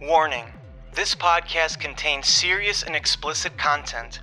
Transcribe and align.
Warning 0.00 0.46
this 0.94 1.14
podcast 1.14 1.78
contains 1.78 2.26
serious 2.26 2.82
and 2.82 2.96
explicit 2.96 3.58
content. 3.58 4.20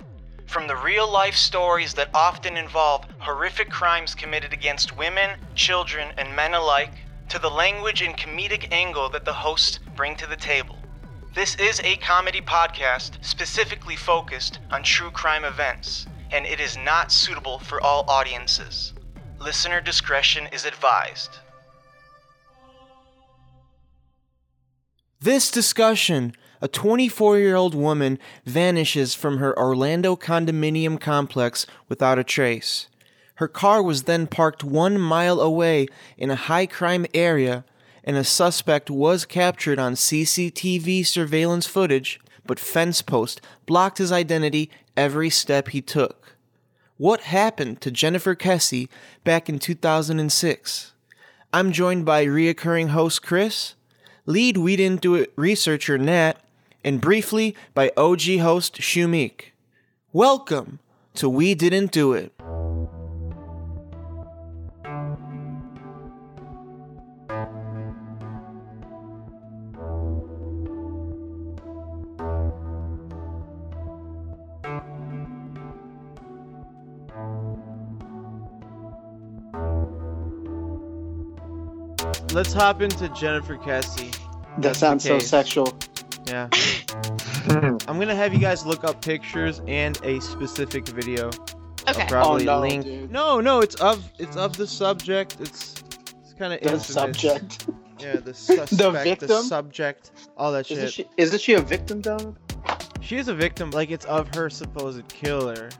From 0.48 0.66
the 0.66 0.74
real 0.74 1.08
life 1.08 1.36
stories 1.36 1.94
that 1.94 2.10
often 2.12 2.56
involve 2.56 3.04
horrific 3.18 3.70
crimes 3.70 4.16
committed 4.16 4.52
against 4.52 4.98
women, 4.98 5.38
children, 5.54 6.08
and 6.18 6.34
men 6.34 6.54
alike, 6.54 6.90
to 7.28 7.38
the 7.38 7.48
language 7.48 8.02
and 8.02 8.16
comedic 8.16 8.66
angle 8.72 9.08
that 9.10 9.24
the 9.24 9.32
hosts 9.32 9.78
bring 9.94 10.16
to 10.16 10.26
the 10.26 10.34
table. 10.34 10.74
This 11.36 11.54
is 11.54 11.80
a 11.84 11.94
comedy 11.98 12.40
podcast 12.40 13.24
specifically 13.24 13.94
focused 13.94 14.58
on 14.72 14.82
true 14.82 15.12
crime 15.12 15.44
events, 15.44 16.08
and 16.32 16.44
it 16.44 16.58
is 16.58 16.76
not 16.76 17.12
suitable 17.12 17.60
for 17.60 17.80
all 17.80 18.04
audiences. 18.08 18.94
Listener 19.38 19.80
discretion 19.80 20.48
is 20.52 20.64
advised. 20.64 21.38
This 25.20 25.50
discussion 25.50 26.32
a 26.60 26.68
24 26.68 27.38
year 27.38 27.56
old 27.56 27.74
woman 27.74 28.20
vanishes 28.44 29.14
from 29.14 29.38
her 29.38 29.56
Orlando 29.58 30.14
condominium 30.14 31.00
complex 31.00 31.66
without 31.88 32.20
a 32.20 32.24
trace. 32.24 32.86
Her 33.34 33.48
car 33.48 33.82
was 33.82 34.04
then 34.04 34.28
parked 34.28 34.62
one 34.62 34.96
mile 34.96 35.40
away 35.40 35.88
in 36.16 36.30
a 36.30 36.36
high 36.36 36.66
crime 36.66 37.04
area, 37.14 37.64
and 38.04 38.16
a 38.16 38.22
suspect 38.22 38.90
was 38.90 39.24
captured 39.24 39.80
on 39.80 39.94
CCTV 39.94 41.04
surveillance 41.04 41.66
footage, 41.66 42.20
but 42.46 42.60
fence 42.60 43.02
post 43.02 43.40
blocked 43.66 43.98
his 43.98 44.12
identity 44.12 44.70
every 44.96 45.30
step 45.30 45.68
he 45.68 45.82
took. 45.82 46.36
What 46.96 47.22
happened 47.22 47.80
to 47.80 47.90
Jennifer 47.90 48.36
Kesse 48.36 48.88
back 49.24 49.48
in 49.48 49.58
2006? 49.58 50.92
I'm 51.52 51.72
joined 51.72 52.04
by 52.04 52.24
reoccurring 52.24 52.90
host 52.90 53.22
Chris, 53.22 53.74
lead 54.28 54.58
We 54.58 54.76
Didn't 54.76 55.00
Do 55.00 55.14
It 55.14 55.32
researcher 55.36 55.96
Nat, 55.96 56.34
and 56.84 57.00
briefly 57.00 57.56
by 57.72 57.90
OG 57.96 58.40
host 58.40 58.74
Shumik. 58.74 59.52
Welcome 60.12 60.80
to 61.14 61.30
We 61.30 61.54
Didn't 61.54 61.92
Do 61.92 62.12
It. 62.12 62.37
Let's 82.38 82.52
hop 82.52 82.82
into 82.82 83.08
Jennifer 83.08 83.56
Kesse. 83.56 84.16
That 84.58 84.76
sounds 84.76 85.02
so 85.02 85.18
sexual. 85.18 85.76
Yeah. 86.28 86.48
I'm 87.88 87.98
gonna 87.98 88.14
have 88.14 88.32
you 88.32 88.38
guys 88.38 88.64
look 88.64 88.84
up 88.84 89.02
pictures 89.02 89.60
and 89.66 89.98
a 90.04 90.20
specific 90.20 90.86
video. 90.86 91.30
Okay. 91.88 92.02
I'll 92.02 92.06
probably 92.06 92.48
Oh, 92.48 92.54
no, 92.54 92.60
link. 92.60 92.84
dude. 92.84 93.10
No, 93.10 93.40
no, 93.40 93.58
it's 93.58 93.74
of 93.80 94.08
it's 94.20 94.36
of 94.36 94.56
the 94.56 94.68
subject. 94.68 95.38
It's 95.40 95.82
it's 96.22 96.32
kind 96.38 96.52
of 96.52 96.62
in 96.62 96.74
The 96.74 96.78
subject. 96.78 97.66
Yeah, 97.98 98.14
the 98.18 98.32
suspect, 98.32 98.70
the, 98.78 98.92
victim? 98.92 99.42
subject, 99.42 100.12
all 100.36 100.52
that 100.52 100.70
Isn't 100.70 100.90
shit. 100.90 100.94
she, 100.94 101.06
isn't 101.16 101.40
she 101.40 101.54
a 101.54 101.60
victim, 101.60 102.00
though? 102.00 102.36
She 103.00 103.16
is 103.16 103.26
a 103.26 103.34
victim, 103.34 103.72
like 103.72 103.90
it's 103.90 104.04
of 104.04 104.32
her 104.36 104.48
supposed 104.48 105.08
killer. 105.08 105.70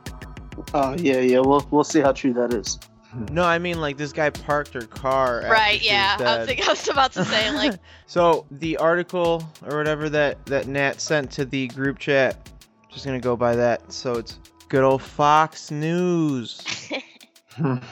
Oh, 0.75 0.97
yeah, 0.99 1.21
yeah. 1.21 1.39
We'll, 1.39 1.65
we'll 1.71 1.85
see 1.85 2.01
how 2.01 2.11
true 2.11 2.33
that 2.33 2.53
is. 2.53 2.81
Hmm. 3.11 3.25
No, 3.31 3.45
I 3.45 3.59
mean 3.59 3.81
like 3.81 3.97
this 3.97 4.13
guy 4.13 4.31
parked 4.31 4.75
her 4.75 4.83
car. 4.83 5.43
Right, 5.51 5.83
yeah. 5.83 6.17
I 6.21 6.39
was, 6.39 6.47
thinking, 6.47 6.67
I 6.67 6.69
was 6.71 6.89
about 6.89 7.13
to 7.13 7.25
say, 7.25 7.51
like, 7.53 7.79
so 8.07 8.45
the 8.51 8.77
article 8.77 9.49
or 9.67 9.79
whatever 9.79 10.09
that 10.11 10.45
that 10.47 10.67
Nat 10.67 11.01
sent 11.01 11.31
to 11.33 11.45
the 11.47 11.69
group 11.69 11.99
chat, 11.99 12.51
just 12.91 13.05
gonna 13.07 13.19
go 13.21 13.35
by 13.37 13.57
that. 13.57 13.91
So 13.93 14.15
it's 14.15 14.39
good 14.69 14.85
old 14.85 15.03
Fox 15.03 15.71
News. 15.71 16.61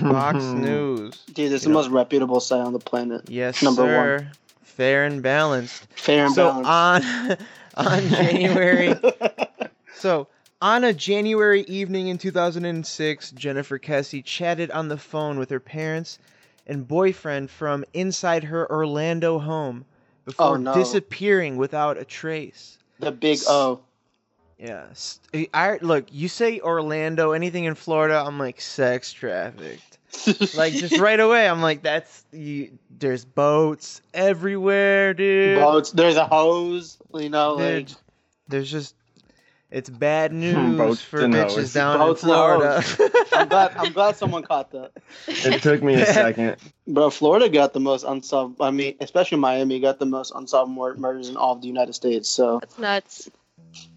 Fox 0.01 0.43
News. 0.45 1.23
Dude, 1.33 1.51
it's 1.53 1.65
You 1.65 1.69
the 1.69 1.69
know- 1.71 1.75
most 1.75 1.89
reputable 1.89 2.41
site 2.41 2.61
on 2.61 2.73
the 2.73 2.79
planet. 2.79 3.29
Yes, 3.29 3.63
Number 3.63 3.85
one. 4.17 4.31
Fair 4.63 5.05
and 5.05 5.23
balanced. 5.23 5.87
Fair 5.97 6.27
and 6.27 6.35
so 6.35 6.63
balanced. 6.63 7.09
on 7.77 7.87
on 7.87 8.09
January 8.11 8.95
So, 9.95 10.29
on 10.63 10.85
a 10.85 10.93
January 10.93 11.63
evening 11.63 12.09
in 12.09 12.19
2006, 12.19 13.31
Jennifer 13.33 13.79
Kesse 13.79 14.23
chatted 14.25 14.71
on 14.71 14.89
the 14.89 14.97
phone 14.97 15.39
with 15.39 15.51
her 15.51 15.61
parents 15.61 16.19
and 16.67 16.87
boyfriend 16.89 17.51
from 17.51 17.85
inside 17.95 18.45
her 18.45 18.71
Orlando 18.71 19.39
home 19.39 19.85
before 20.25 20.47
Oh, 20.47 20.57
no. 20.57 20.75
disappearing 20.75 21.57
without 21.57 21.99
a 21.99 22.05
trace. 22.05 22.79
the 22.99 23.13
big 23.13 23.39
O. 23.49 23.81
Yeah. 24.59 24.87
I 25.53 25.79
look, 25.83 26.07
you 26.11 26.29
say 26.29 26.61
Orlando, 26.61 27.33
anything 27.33 27.65
in 27.65 27.75
Florida, 27.75 28.23
I'm 28.27 28.39
like 28.39 28.61
sex 28.61 29.13
trafficked. 29.13 29.99
Like 30.57 30.73
just 30.73 30.99
right 30.99 31.21
away, 31.21 31.47
I'm 31.47 31.61
like 31.61 31.83
that's 31.83 32.25
you, 32.33 32.71
there's 32.99 33.27
boats 33.27 34.01
everywhere, 34.15 35.13
dude. 35.13 35.59
Boats. 35.59 35.91
There's 35.91 36.17
a 36.17 36.25
hose. 36.27 36.97
You 37.13 37.29
know, 37.29 37.59
Dude, 37.59 37.89
like. 37.91 37.99
there's 38.49 38.71
just 38.71 38.95
it's 39.71 39.91
bad 39.91 40.33
news 40.33 40.77
Boats 40.77 41.03
for 41.03 41.21
and 41.21 41.35
bitches 41.35 41.55
hoes. 41.57 41.73
down 41.73 41.99
Boats 41.99 42.23
in 42.23 42.29
Florida. 42.29 42.85
I'm 43.33 43.49
glad. 43.49 43.73
I'm 43.77 43.93
glad 43.93 44.17
someone 44.17 44.43
caught 44.43 44.71
that. 44.73 44.93
It 45.27 45.63
took 45.63 45.83
me 45.83 45.95
a 45.95 46.07
second. 46.13 46.57
Bro, 46.87 47.11
Florida 47.11 47.49
got 47.49 47.73
the 47.73 47.81
most 47.81 48.05
unsolved. 48.05 48.61
I 48.61 48.71
mean, 48.71 48.95
especially 49.01 49.39
Miami 49.39 49.81
got 49.81 49.99
the 49.99 50.07
most 50.07 50.33
unsolved 50.35 50.71
mur- 50.73 50.97
murders 50.97 51.29
in 51.29 51.37
all 51.37 51.53
of 51.53 51.61
the 51.61 51.67
United 51.69 51.95
States. 51.95 52.29
So 52.29 52.61
that's 52.61 52.79
nuts. 52.79 53.31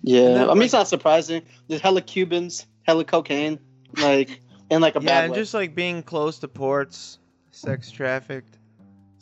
yeah, 0.02 0.22
And 0.22 0.36
then, 0.38 0.50
I 0.50 0.54
mean, 0.54 0.64
it's 0.64 0.74
not 0.74 0.88
surprising. 0.88 1.44
There's 1.68 1.82
hella 1.82 2.02
Cubans, 2.02 2.66
hella 2.84 3.06
cocaine, 3.06 3.60
like 3.98 4.42
in 4.72 4.82
like 4.82 4.96
a 4.96 5.00
yeah, 5.02 5.06
bad 5.06 5.24
and 5.26 5.34
way. 5.34 5.40
just 5.40 5.54
like 5.54 5.76
being 5.76 6.02
close 6.04 6.40
to 6.40 6.48
ports, 6.48 7.20
sex 7.52 7.92
trafficked. 7.92 8.56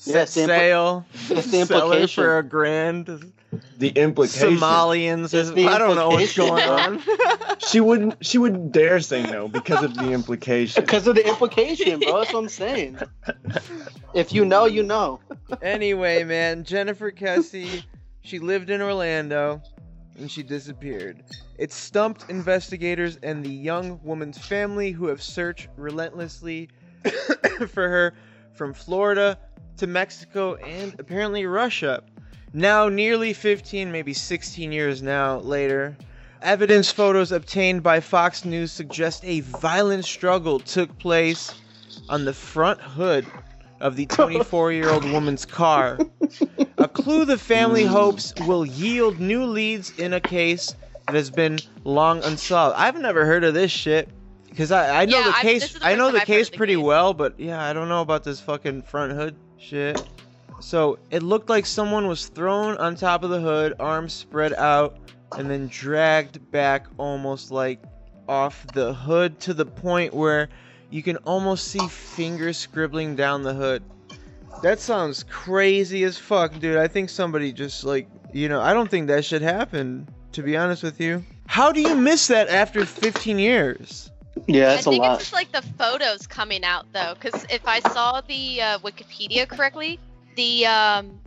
Yeah, 0.05 0.13
Set 0.13 0.21
it's 0.23 0.33
the 0.35 0.41
impli- 0.41 0.47
sail, 0.47 1.05
it's 1.29 1.67
sell 1.67 2.07
for 2.07 2.37
a 2.37 2.43
grand. 2.43 3.33
The 3.77 3.89
implication. 3.89 4.57
Somalians, 4.57 5.33
It's 5.33 5.51
the 5.51 5.67
I 5.67 5.77
don't 5.77 5.95
know 5.95 6.09
what's 6.09 6.35
going 6.35 6.63
on. 6.63 7.01
She 7.67 7.79
wouldn't. 7.79 8.25
She 8.25 8.37
wouldn't 8.37 8.71
dare 8.71 8.99
say 8.99 9.23
no 9.23 9.47
because 9.47 9.83
of 9.83 9.95
the 9.95 10.11
implication. 10.11 10.83
Because 10.83 11.07
of 11.07 11.15
the 11.15 11.27
implication, 11.27 11.99
bro. 11.99 12.19
That's 12.19 12.33
what 12.33 12.39
I'm 12.39 12.49
saying. 12.49 12.99
If 14.13 14.31
you 14.31 14.45
know, 14.45 14.65
you 14.65 14.83
know. 14.83 15.19
anyway, 15.61 16.23
man, 16.23 16.63
Jennifer 16.63 17.11
Kesse, 17.11 17.83
she 18.21 18.39
lived 18.39 18.69
in 18.69 18.81
Orlando 18.81 19.61
and 20.17 20.29
she 20.29 20.43
disappeared. 20.43 21.23
It 21.57 21.71
stumped 21.71 22.29
investigators 22.29 23.17
and 23.23 23.43
the 23.43 23.51
young 23.51 23.99
woman's 24.03 24.37
family 24.37 24.91
who 24.91 25.07
have 25.07 25.21
searched 25.21 25.67
relentlessly 25.75 26.69
for 27.69 27.89
her 27.89 28.13
from 28.53 28.73
Florida 28.73 29.37
to 29.77 29.87
Mexico 29.87 30.55
and 30.55 30.95
apparently 30.99 31.45
Russia. 31.45 32.03
Now, 32.53 32.87
nearly 32.89 33.33
15, 33.33 33.91
maybe 33.91 34.13
16 34.13 34.71
years 34.71 35.01
now 35.01 35.39
later, 35.39 35.97
evidence 36.41 36.91
photos 36.91 37.31
obtained 37.31 37.83
by 37.83 37.99
Fox 37.99 38.45
News 38.45 38.71
suggest 38.71 39.23
a 39.25 39.41
violent 39.41 40.05
struggle 40.05 40.59
took 40.59 40.97
place 40.97 41.53
on 42.09 42.25
the 42.25 42.33
front 42.33 42.79
hood 42.79 43.25
of 43.81 43.95
the 43.95 44.05
24 44.05 44.71
year 44.71 44.89
old 44.89 45.03
woman's 45.11 45.45
car. 45.45 45.99
A 46.77 46.87
clue 46.87 47.25
the 47.25 47.37
family 47.37 47.83
hmm. 47.83 47.91
hopes 47.91 48.33
will 48.45 48.65
yield 48.65 49.19
new 49.19 49.43
leads 49.43 49.91
in 49.99 50.13
a 50.13 50.21
case 50.21 50.75
that 51.05 51.15
has 51.15 51.29
been 51.29 51.59
long 51.83 52.23
unsolved. 52.23 52.75
I've 52.77 52.99
never 52.99 53.25
heard 53.25 53.43
of 53.43 53.53
this 53.53 53.71
shit. 53.71 54.09
Because 54.49 54.71
I, 54.71 55.01
I 55.01 55.05
know 55.05 55.19
Yeah, 55.19 55.25
the 55.27 55.33
case 55.33 55.61
this 55.61 55.75
is 55.75 55.79
the 55.79 55.87
I 55.87 55.95
know 55.95 56.11
the 56.11 56.21
I've 56.21 56.25
case 56.25 56.49
the 56.49 56.57
pretty 56.57 56.75
case. 56.75 56.83
well, 56.83 57.13
but 57.13 57.39
yeah, 57.39 57.63
I 57.63 57.73
don't 57.73 57.89
know 57.89 58.01
about 58.01 58.23
this 58.23 58.39
fucking 58.39 58.83
front 58.83 59.11
hood 59.11 59.35
shit. 59.57 60.01
So 60.59 60.99
it 61.11 61.23
looked 61.23 61.49
like 61.49 61.65
someone 61.65 62.07
was 62.07 62.27
thrown 62.27 62.77
on 62.77 62.95
top 62.95 63.23
of 63.23 63.29
the 63.29 63.39
hood, 63.39 63.73
arms 63.79 64.13
spread 64.13 64.53
out, 64.53 64.97
and 65.37 65.49
then 65.49 65.67
dragged 65.67 66.51
back 66.51 66.87
almost 66.97 67.51
like 67.51 67.81
off 68.27 68.65
the 68.73 68.93
hood 68.93 69.39
to 69.41 69.53
the 69.53 69.65
point 69.65 70.13
where 70.13 70.49
you 70.89 71.03
can 71.03 71.17
almost 71.17 71.67
see 71.67 71.87
fingers 71.87 72.57
scribbling 72.57 73.15
down 73.15 73.43
the 73.43 73.53
hood. 73.53 73.83
That 74.63 74.79
sounds 74.79 75.23
crazy 75.23 76.03
as 76.03 76.17
fuck, 76.17 76.57
dude. 76.59 76.77
I 76.77 76.87
think 76.87 77.09
somebody 77.09 77.51
just 77.53 77.83
like, 77.83 78.07
you 78.33 78.49
know, 78.49 78.61
I 78.61 78.73
don't 78.73 78.89
think 78.89 79.07
that 79.07 79.23
should 79.23 79.41
happen, 79.41 80.07
to 80.31 80.41
be 80.41 80.57
honest 80.57 80.81
with 80.81 80.99
you. 80.99 81.23
How 81.45 81.71
do 81.71 81.81
you 81.81 81.95
miss 81.95 82.27
that 82.27 82.49
after 82.49 82.85
15 82.85 83.37
years? 83.37 84.09
Yeah, 84.47 84.63
I 84.63 84.75
that's 84.75 84.87
a 84.87 84.89
think 84.91 85.03
it's 85.03 85.19
just 85.19 85.33
like 85.33 85.51
the 85.51 85.61
photos 85.61 86.27
coming 86.27 86.63
out 86.63 86.85
though, 86.93 87.15
because 87.19 87.45
if 87.49 87.67
I 87.67 87.79
saw 87.79 88.21
the 88.21 88.61
uh, 88.61 88.79
Wikipedia 88.79 89.47
correctly, 89.47 89.99
the 90.37 90.65
um, 90.65 91.19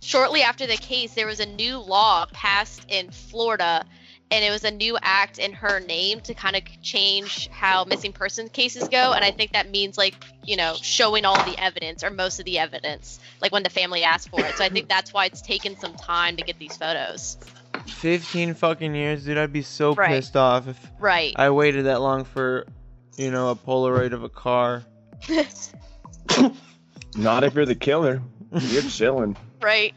shortly 0.00 0.42
after 0.42 0.66
the 0.66 0.76
case, 0.76 1.14
there 1.14 1.26
was 1.26 1.40
a 1.40 1.46
new 1.46 1.78
law 1.78 2.26
passed 2.32 2.86
in 2.88 3.10
Florida, 3.10 3.84
and 4.30 4.44
it 4.44 4.50
was 4.50 4.62
a 4.62 4.70
new 4.70 4.96
act 5.02 5.38
in 5.38 5.52
her 5.52 5.80
name 5.80 6.20
to 6.20 6.34
kind 6.34 6.54
of 6.54 6.62
change 6.82 7.48
how 7.48 7.84
missing 7.84 8.12
person 8.12 8.48
cases 8.48 8.86
go. 8.88 9.12
And 9.12 9.24
I 9.24 9.32
think 9.32 9.52
that 9.52 9.70
means 9.70 9.98
like 9.98 10.14
you 10.44 10.56
know, 10.56 10.74
showing 10.80 11.24
all 11.24 11.36
the 11.44 11.58
evidence 11.58 12.04
or 12.04 12.10
most 12.10 12.38
of 12.38 12.44
the 12.44 12.58
evidence, 12.58 13.18
like 13.42 13.52
when 13.52 13.64
the 13.64 13.70
family 13.70 14.04
asked 14.04 14.30
for 14.30 14.44
it. 14.46 14.56
So 14.56 14.64
I 14.64 14.68
think 14.68 14.88
that's 14.88 15.12
why 15.12 15.26
it's 15.26 15.42
taken 15.42 15.76
some 15.76 15.94
time 15.94 16.36
to 16.36 16.42
get 16.42 16.58
these 16.58 16.76
photos. 16.76 17.36
15 17.86 18.54
fucking 18.54 18.94
years, 18.94 19.24
dude. 19.24 19.38
I'd 19.38 19.52
be 19.52 19.62
so 19.62 19.94
Right. 19.94 20.10
pissed 20.10 20.36
off 20.36 20.68
if 20.68 20.92
Right. 20.98 21.32
I 21.36 21.50
waited 21.50 21.86
that 21.86 22.00
long 22.00 22.24
for, 22.24 22.66
you 23.16 23.30
know, 23.30 23.50
a 23.50 23.56
Polaroid 23.56 24.12
of 24.12 24.22
a 24.22 24.28
car. 24.28 24.84
Not 27.16 27.44
if 27.44 27.54
you're 27.54 27.66
the 27.66 27.74
killer. 27.74 28.22
You're 28.60 28.82
chilling. 28.82 29.36
right. 29.60 29.94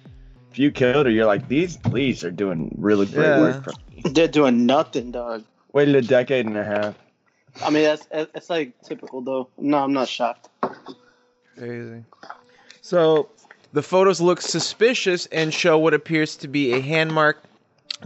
If 0.51 0.59
you 0.59 0.69
killed 0.71 1.06
her, 1.06 1.12
you're 1.12 1.25
like, 1.27 1.48
these 1.48 1.77
police 1.77 2.25
are 2.25 2.31
doing 2.31 2.75
really 2.77 3.06
great 3.06 3.25
Yeah. 3.25 3.39
work 3.39 3.63
for 3.63 3.71
me. 3.89 4.01
They're 4.12 4.27
doing 4.27 4.65
nothing, 4.65 5.12
dog. 5.12 5.45
Waited 5.71 5.95
a 5.95 6.01
decade 6.01 6.45
and 6.45 6.57
a 6.57 6.63
half. 6.65 6.95
I 7.63 7.69
mean, 7.69 7.83
that's 7.83 8.06
it's 8.12 8.50
like 8.50 8.74
typical 8.81 9.21
though. 9.21 9.48
No, 9.57 9.77
I'm 9.77 9.94
not 9.94 10.09
shocked. 10.09 10.50
Crazy. 11.57 12.03
So, 12.81 13.30
the 13.74 13.81
photos 13.81 14.19
look 14.19 14.42
suspicious 14.42 15.25
and 15.27 15.53
show 15.53 15.77
what 15.77 15.94
appears 15.94 16.36
to 16.38 16.48
be 16.50 16.74
a 16.74 16.81
hand 16.81 17.13
mark 17.13 17.42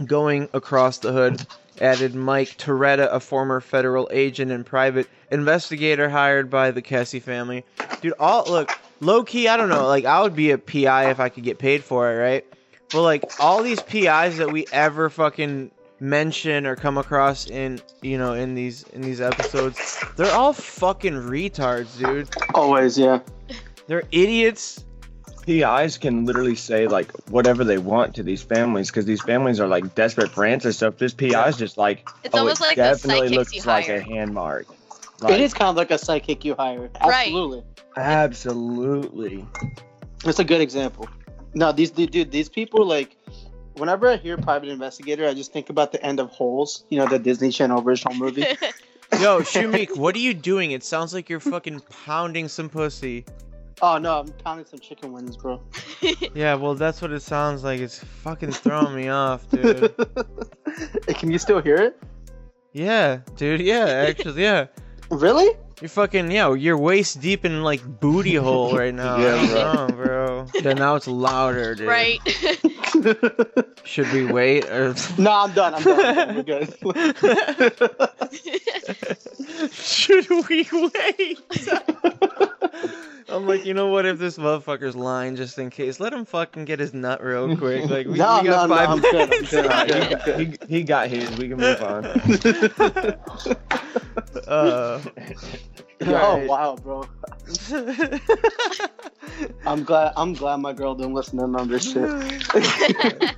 going 0.04 0.48
across 0.52 0.98
the 0.98 1.12
hood. 1.12 1.44
Added 1.80 2.14
Mike 2.14 2.56
Toretta, 2.58 3.08
a 3.12 3.20
former 3.20 3.60
federal 3.60 4.08
agent 4.12 4.50
and 4.52 4.64
private 4.64 5.08
investigator 5.30 6.08
hired 6.08 6.48
by 6.48 6.70
the 6.70 6.80
Kesse 6.80 7.20
family. 7.20 7.64
Dude, 8.00 8.14
all 8.18 8.44
look 8.48 8.70
low 9.00 9.24
key. 9.24 9.48
I 9.48 9.56
don't 9.56 9.68
know. 9.68 9.86
Like, 9.86 10.04
I 10.04 10.22
would 10.22 10.36
be 10.36 10.50
a 10.50 10.58
PI 10.58 11.10
if 11.10 11.20
I 11.20 11.28
could 11.28 11.44
get 11.44 11.58
paid 11.58 11.84
for 11.84 12.12
it, 12.12 12.16
right? 12.16 12.44
But 12.92 13.02
like 13.02 13.24
all 13.40 13.62
these 13.62 13.82
PIs 13.82 14.38
that 14.38 14.50
we 14.52 14.66
ever 14.72 15.10
fucking 15.10 15.70
mention 15.98 16.66
or 16.66 16.76
come 16.76 16.98
across 16.98 17.48
in 17.48 17.80
you 18.02 18.18
know 18.18 18.34
in 18.34 18.54
these 18.54 18.84
in 18.92 19.00
these 19.00 19.20
episodes, 19.20 20.02
they're 20.16 20.32
all 20.32 20.52
fucking 20.52 21.14
retards, 21.14 21.98
dude. 21.98 22.28
Always, 22.54 22.98
yeah. 22.98 23.20
They're 23.86 24.04
idiots. 24.12 24.84
PIs 25.42 25.98
can 25.98 26.24
literally 26.24 26.56
say 26.56 26.88
like 26.88 27.12
whatever 27.28 27.62
they 27.62 27.78
want 27.78 28.16
to 28.16 28.24
these 28.24 28.42
families 28.42 28.90
because 28.90 29.04
these 29.04 29.22
families 29.22 29.60
are 29.60 29.68
like 29.68 29.94
desperate 29.94 30.30
for 30.30 30.44
answers. 30.44 30.76
So 30.76 30.88
if 30.88 30.98
this 30.98 31.14
PI 31.14 31.48
is 31.48 31.56
just 31.56 31.78
like, 31.78 32.08
It's 32.24 32.34
oh, 32.34 32.40
almost 32.40 32.60
it 32.60 32.64
like 32.64 32.76
definitely 32.76 33.28
looks 33.28 33.64
like 33.64 33.88
a 33.88 34.00
hand 34.00 34.34
mark. 34.34 34.66
It 35.18 35.24
Like, 35.24 35.40
is 35.40 35.54
kind 35.54 35.70
of 35.70 35.76
like 35.76 35.90
a 35.90 35.98
psychic 35.98 36.44
you 36.44 36.54
hire. 36.54 36.90
Right. 37.04 37.28
Absolutely. 37.28 37.64
absolutely. 37.96 39.46
It's 40.24 40.38
a 40.38 40.44
good 40.44 40.60
example. 40.60 41.08
No, 41.54 41.72
these 41.72 41.90
dude, 41.90 42.10
dude, 42.10 42.30
these 42.30 42.48
people 42.48 42.86
like. 42.86 43.16
Whenever 43.76 44.08
I 44.08 44.16
hear 44.16 44.38
private 44.38 44.70
investigator, 44.70 45.28
I 45.28 45.34
just 45.34 45.52
think 45.52 45.68
about 45.68 45.92
the 45.92 46.02
end 46.02 46.18
of 46.18 46.30
Holes. 46.30 46.84
You 46.88 46.98
know, 46.98 47.06
the 47.06 47.18
Disney 47.18 47.50
Channel 47.50 47.82
original 47.82 48.14
movie. 48.14 48.40
Yo, 49.20 49.40
Shumik, 49.40 49.96
what 49.98 50.14
are 50.16 50.18
you 50.18 50.32
doing? 50.32 50.70
It 50.70 50.82
sounds 50.82 51.12
like 51.12 51.28
you're 51.28 51.40
fucking 51.40 51.80
pounding 52.04 52.48
some 52.48 52.70
pussy. 52.70 53.26
oh 53.82 53.98
no, 53.98 54.20
I'm 54.20 54.28
pounding 54.44 54.64
some 54.64 54.78
chicken 54.78 55.12
wings, 55.12 55.36
bro. 55.36 55.60
Yeah, 56.34 56.54
well, 56.54 56.74
that's 56.74 57.02
what 57.02 57.12
it 57.12 57.20
sounds 57.20 57.64
like. 57.64 57.80
It's 57.80 57.98
fucking 58.02 58.52
throwing 58.52 58.94
me 58.96 59.08
off, 59.08 59.46
dude. 59.50 59.94
Hey, 61.06 61.14
Can 61.14 61.30
you 61.30 61.38
still 61.38 61.60
hear 61.60 61.76
it? 61.76 61.98
Yeah, 62.72 63.18
dude. 63.36 63.60
Yeah, 63.60 63.84
actually, 64.08 64.42
yeah. 64.42 64.66
Really? 65.10 65.54
You're 65.80 65.88
fucking 65.90 66.30
yeah. 66.30 66.54
You're 66.54 66.78
waist 66.78 67.20
deep 67.20 67.44
in 67.44 67.62
like 67.62 67.82
booty 67.84 68.34
hole 68.34 68.76
right 68.76 68.94
now. 68.94 69.18
Yeah, 69.18 69.34
I 69.34 69.76
don't 69.76 69.96
bro. 69.96 70.46
Yeah, 70.54 70.72
now 70.72 70.94
it's 70.94 71.06
louder, 71.06 71.74
dude. 71.74 71.86
right. 71.86 72.18
Should 73.84 74.10
we 74.12 74.24
wait 74.24 74.64
or? 74.70 74.94
no, 75.18 75.32
I'm 75.32 75.52
done. 75.52 75.74
I'm 75.74 75.82
done. 75.82 76.18
I'm 76.18 76.42
done. 76.44 76.68
We're 76.82 77.12
good. 77.12 77.96
Should 79.72 80.28
we 80.48 80.66
wait? 80.72 81.40
I'm 83.28 83.44
like, 83.46 83.64
you 83.64 83.74
know 83.74 83.88
what? 83.88 84.06
If 84.06 84.18
this 84.20 84.38
motherfucker's 84.38 84.94
lying, 84.94 85.34
just 85.34 85.58
in 85.58 85.68
case, 85.70 85.98
let 85.98 86.12
him 86.12 86.24
fucking 86.24 86.64
get 86.64 86.78
his 86.78 86.94
nut 86.94 87.22
real 87.22 87.56
quick. 87.56 87.84
Like, 87.90 88.06
we, 88.06 88.14
No, 88.18 88.40
we 88.42 88.48
got 88.48 88.68
no, 88.68 88.74
no, 88.74 88.76
five 88.76 88.88
I'm 88.88 89.00
good, 89.00 89.14
I'm 89.16 89.28
minutes. 89.30 89.50
good, 89.50 89.66
I'm 89.66 89.88
good. 89.88 90.38
he, 90.38 90.44
he, 90.44 90.56
he 90.78 90.82
got 90.84 91.08
his. 91.08 91.28
We 91.36 91.48
can 91.48 91.56
move 91.58 91.82
on. 91.82 92.04
uh, 92.06 93.18
oh 94.46 95.02
Alright. 96.06 96.48
wow, 96.48 96.76
bro. 96.76 97.04
I'm 99.66 99.82
glad. 99.84 100.12
I'm 100.16 100.32
glad 100.34 100.56
my 100.58 100.72
girl 100.72 100.94
didn't 100.94 101.14
listen 101.14 101.38
to 101.38 101.46
none 101.48 101.62
of 101.62 101.68
this 101.68 101.92
shit. 101.92 103.34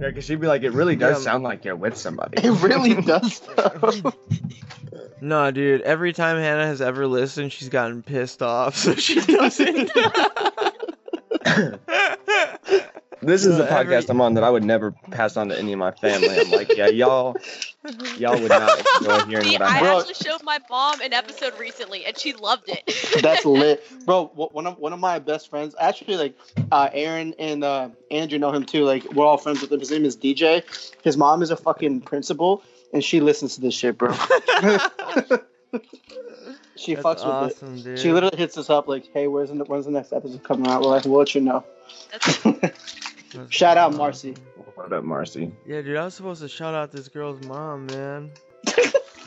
Yeah, 0.00 0.08
because 0.08 0.24
she'd 0.24 0.40
be 0.40 0.46
like, 0.46 0.62
it 0.62 0.70
really 0.72 0.96
does 0.96 1.18
Yeah. 1.18 1.24
sound 1.32 1.44
like 1.44 1.64
you're 1.64 1.76
with 1.76 1.96
somebody. 1.96 2.42
It 2.42 2.50
really 2.62 3.00
does. 3.02 3.40
though. 3.56 4.12
no, 5.20 5.50
dude. 5.50 5.82
Every 5.82 6.14
time 6.14 6.38
Hannah 6.38 6.64
has 6.66 6.80
ever 6.80 7.06
listened, 7.06 7.52
she's 7.52 7.68
gotten 7.68 8.02
pissed 8.02 8.42
off, 8.42 8.76
so 8.78 8.94
she 8.94 9.20
doesn't. 9.20 9.90
This 13.22 13.44
is 13.44 13.58
No, 13.58 13.64
the 13.64 13.70
podcast 13.70 13.92
every- 14.04 14.06
I'm 14.10 14.20
on 14.22 14.34
that 14.34 14.44
I 14.44 14.50
would 14.50 14.64
never 14.64 14.92
pass 15.10 15.36
on 15.36 15.48
to 15.50 15.58
any 15.58 15.72
of 15.74 15.78
my 15.78 15.90
family. 15.90 16.28
I'm 16.40 16.50
like, 16.50 16.74
yeah, 16.74 16.86
y'all, 16.88 17.36
y'all 18.16 18.40
would 18.40 18.48
not 18.48 18.82
enjoy 19.00 19.18
hearing 19.28 19.44
See, 19.46 19.52
what 19.52 19.62
I 19.62 19.76
I'm. 19.78 19.82
Bro. 19.84 19.98
actually 20.00 20.14
showed 20.14 20.42
my 20.42 20.58
mom 20.70 21.00
an 21.02 21.12
episode 21.12 21.58
recently, 21.58 22.06
and 22.06 22.16
she 22.16 22.32
loved 22.32 22.68
it. 22.68 22.82
That's 23.22 23.44
lit, 23.44 23.84
bro. 24.06 24.26
One 24.34 24.66
of 24.66 24.78
one 24.78 24.92
of 24.94 25.00
my 25.00 25.18
best 25.18 25.50
friends, 25.50 25.74
actually, 25.78 26.16
like 26.16 26.34
uh, 26.72 26.88
Aaron 26.92 27.34
and 27.38 27.62
uh, 27.62 27.90
Andrew 28.10 28.38
know 28.38 28.52
him 28.52 28.64
too. 28.64 28.84
Like 28.84 29.04
we're 29.12 29.26
all 29.26 29.36
friends 29.36 29.60
with 29.60 29.70
him. 29.70 29.80
His 29.80 29.90
name 29.90 30.04
is 30.06 30.16
DJ. 30.16 30.62
His 31.04 31.16
mom 31.18 31.42
is 31.42 31.50
a 31.50 31.56
fucking 31.56 32.00
principal, 32.02 32.62
and 32.94 33.04
she 33.04 33.20
listens 33.20 33.56
to 33.56 33.60
this 33.60 33.74
shit, 33.74 33.98
bro. 33.98 34.12
she 36.74 36.94
That's 36.94 37.04
fucks 37.06 37.42
with 37.44 37.62
it. 37.62 37.84
dude. 37.84 37.98
She 37.98 38.12
literally 38.12 38.38
hits 38.38 38.56
us 38.56 38.70
up 38.70 38.88
like, 38.88 39.10
"Hey, 39.12 39.26
where's 39.28 39.50
the 39.50 39.56
when's 39.64 39.84
the 39.84 39.90
next 39.90 40.12
episode 40.14 40.42
coming 40.42 40.70
out?" 40.70 40.80
We're 40.80 40.88
like, 40.88 41.04
"We'll 41.04 41.18
let 41.18 41.34
you 41.34 41.42
know." 41.42 41.64
That's, 43.30 43.34
That's 43.36 43.54
Shout 43.54 43.76
out. 43.76 43.94
Marcy. 43.94 44.34
What 44.74 44.92
up, 44.92 45.04
Marcy? 45.04 45.52
Yeah, 45.66 45.82
dude. 45.82 45.96
I 45.96 46.04
was 46.04 46.14
supposed 46.14 46.40
to 46.42 46.48
shout 46.48 46.74
out 46.74 46.90
this 46.90 47.08
girl's 47.08 47.44
mom, 47.46 47.86
man. 47.86 48.30
you 48.66 48.72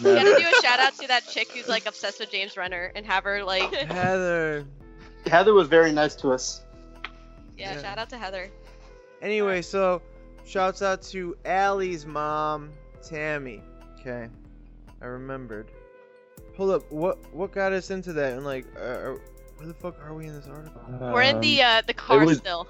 gotta 0.03 0.35
do 0.39 0.45
a 0.57 0.61
shout 0.61 0.79
out 0.79 0.95
to 0.99 1.07
that 1.07 1.27
chick 1.27 1.51
who's 1.51 1.67
like 1.67 1.85
obsessed 1.85 2.19
with 2.19 2.31
James 2.31 2.57
Renner 2.57 2.91
and 2.95 3.05
have 3.05 3.23
her 3.23 3.43
like, 3.43 3.71
Heather. 3.73 4.65
Heather 5.27 5.53
was 5.53 5.67
very 5.67 5.91
nice 5.91 6.15
to 6.15 6.31
us. 6.31 6.63
yeah, 7.57 7.73
Yeah. 7.75 7.81
shout 7.81 7.97
out 7.97 8.09
to 8.09 8.17
Heather. 8.17 8.49
Anyway, 9.21 9.61
so 9.61 10.01
shouts 10.45 10.81
out 10.81 11.01
to 11.03 11.35
Allie's 11.45 12.05
mom, 12.05 12.71
Tammy. 13.01 13.61
Okay, 13.99 14.27
I 15.01 15.05
remembered. 15.05 15.69
Hold 16.57 16.71
up, 16.71 16.91
what 16.91 17.19
what 17.33 17.51
got 17.51 17.71
us 17.73 17.89
into 17.91 18.11
that? 18.13 18.33
And 18.33 18.43
like, 18.43 18.65
uh, 18.75 18.79
uh, 18.83 19.15
where 19.57 19.67
the 19.67 19.73
fuck 19.73 19.95
are 20.03 20.13
we 20.13 20.25
in 20.25 20.33
this 20.35 20.47
article? 20.47 20.81
We're 20.99 21.21
in 21.21 21.39
the 21.39 21.61
Um, 21.61 21.77
uh, 21.77 21.81
the 21.87 21.93
car 21.93 22.25
was- 22.25 22.39
still. 22.39 22.67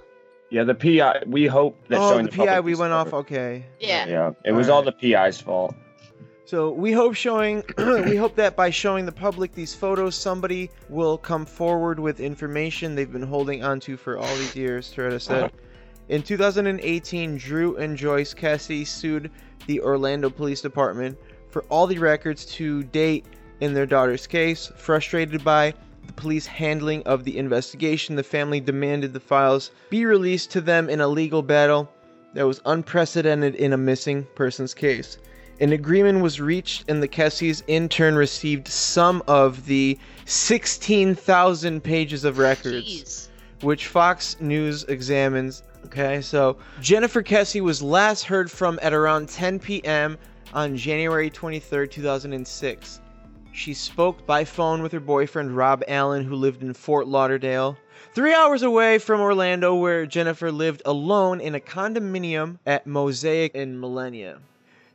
Yeah, 0.54 0.66
the 0.66 0.76
PI. 0.76 1.24
We 1.26 1.48
hope 1.48 1.88
that 1.88 1.98
oh, 1.98 2.12
showing 2.12 2.26
the 2.26 2.32
the, 2.32 2.38
PI. 2.38 2.46
public 2.46 2.66
We 2.66 2.74
is 2.74 2.78
went 2.78 2.94
off. 2.94 3.12
Okay. 3.12 3.66
Yeah. 3.80 4.06
Yeah, 4.06 4.32
it 4.46 4.52
was 4.52 4.70
all 4.70 4.84
the 4.84 4.92
PI's 4.92 5.42
fault. 5.42 5.74
So 6.46 6.70
we 6.70 6.92
hope 6.92 7.16
showing, 7.16 7.64
we 7.80 8.16
hope 8.16 8.36
that 8.36 8.56
by 8.56 8.70
showing 8.70 9.08
the 9.08 9.12
public 9.12 9.56
these 9.56 9.74
photos, 9.74 10.14
somebody 10.14 10.70
will 10.90 11.18
come 11.18 11.48
forward 11.48 12.00
with 12.00 12.20
information 12.20 12.94
they've 12.94 13.12
been 13.12 13.24
holding 13.24 13.64
onto 13.64 13.98
for 13.98 14.20
all 14.20 14.36
these 14.36 14.56
years. 14.56 14.94
Toretta 14.94 15.20
said. 15.20 15.52
In 16.10 16.22
2018, 16.22 17.38
Drew 17.38 17.76
and 17.78 17.98
Joyce 17.98 18.36
Kesse 18.36 18.86
sued 18.86 19.32
the 19.66 19.82
Orlando 19.82 20.30
Police 20.30 20.62
Department 20.62 21.18
for 21.50 21.64
all 21.64 21.88
the 21.88 21.98
records 21.98 22.46
to 22.58 22.84
date 22.84 23.26
in 23.60 23.74
their 23.74 23.88
daughter's 23.88 24.28
case. 24.28 24.72
Frustrated 24.76 25.44
by 25.44 25.74
the 26.08 26.14
police 26.14 26.46
handling 26.46 27.04
of 27.04 27.24
the 27.24 27.38
investigation, 27.38 28.16
the 28.16 28.24
family 28.24 28.60
demanded 28.60 29.14
the 29.14 29.20
files 29.20 29.72
be 29.90 30.06
released 30.06 30.52
to 30.52 30.62
them 30.62 30.90
in 30.90 31.02
a 31.02 31.08
legal 31.08 31.42
battle 31.42 31.90
that 32.34 32.48
was 32.48 32.62
unprecedented 32.66 33.56
in 33.56 33.74
a 33.74 33.78
missing 33.78 34.28
persons 34.36 34.74
case. 34.74 35.18
An 35.60 35.72
agreement 35.72 36.22
was 36.22 36.42
reached, 36.42 36.90
and 36.90 37.02
the 37.02 37.08
Kesses 37.08 37.62
in 37.68 37.88
turn 37.88 38.16
received 38.16 38.68
some 38.68 39.22
of 39.28 39.66
the 39.66 39.98
16,000 40.26 41.82
pages 41.84 42.26
of 42.26 42.40
records 42.40 42.88
Jeez. 42.88 43.28
which 43.62 43.88
Fox 43.88 44.36
News 44.40 44.84
examines. 44.86 45.64
Okay, 45.86 46.22
so 46.22 46.58
Jennifer 46.82 47.22
Kesse 47.22 47.62
was 47.62 47.82
last 47.82 48.24
heard 48.24 48.50
from 48.50 48.80
at 48.82 48.94
around 48.94 49.30
10 49.30 49.60
p.m. 49.60 50.18
on 50.54 50.76
January 50.76 51.30
23, 51.30 51.88
2006. 51.88 53.00
She 53.56 53.76
spoke 53.76 54.26
by 54.26 54.46
phone 54.46 54.82
with 54.82 54.92
her 54.94 55.00
boyfriend 55.00 55.56
Rob 55.56 55.84
Allen, 55.88 56.24
who 56.24 56.36
lived 56.36 56.64
in 56.64 56.74
Fort 56.74 57.08
Lauderdale, 57.08 57.78
three 58.16 58.34
hours 58.34 58.64
away 58.64 58.98
from 58.98 59.22
Orlando, 59.22 59.76
where 59.76 60.08
Jennifer 60.08 60.52
lived 60.52 60.82
alone 60.86 61.40
in 61.40 61.54
a 61.54 61.60
condominium 61.60 62.58
at 62.66 62.88
Mosaic 62.88 63.54
in 63.54 63.80
Millennia. 63.80 64.40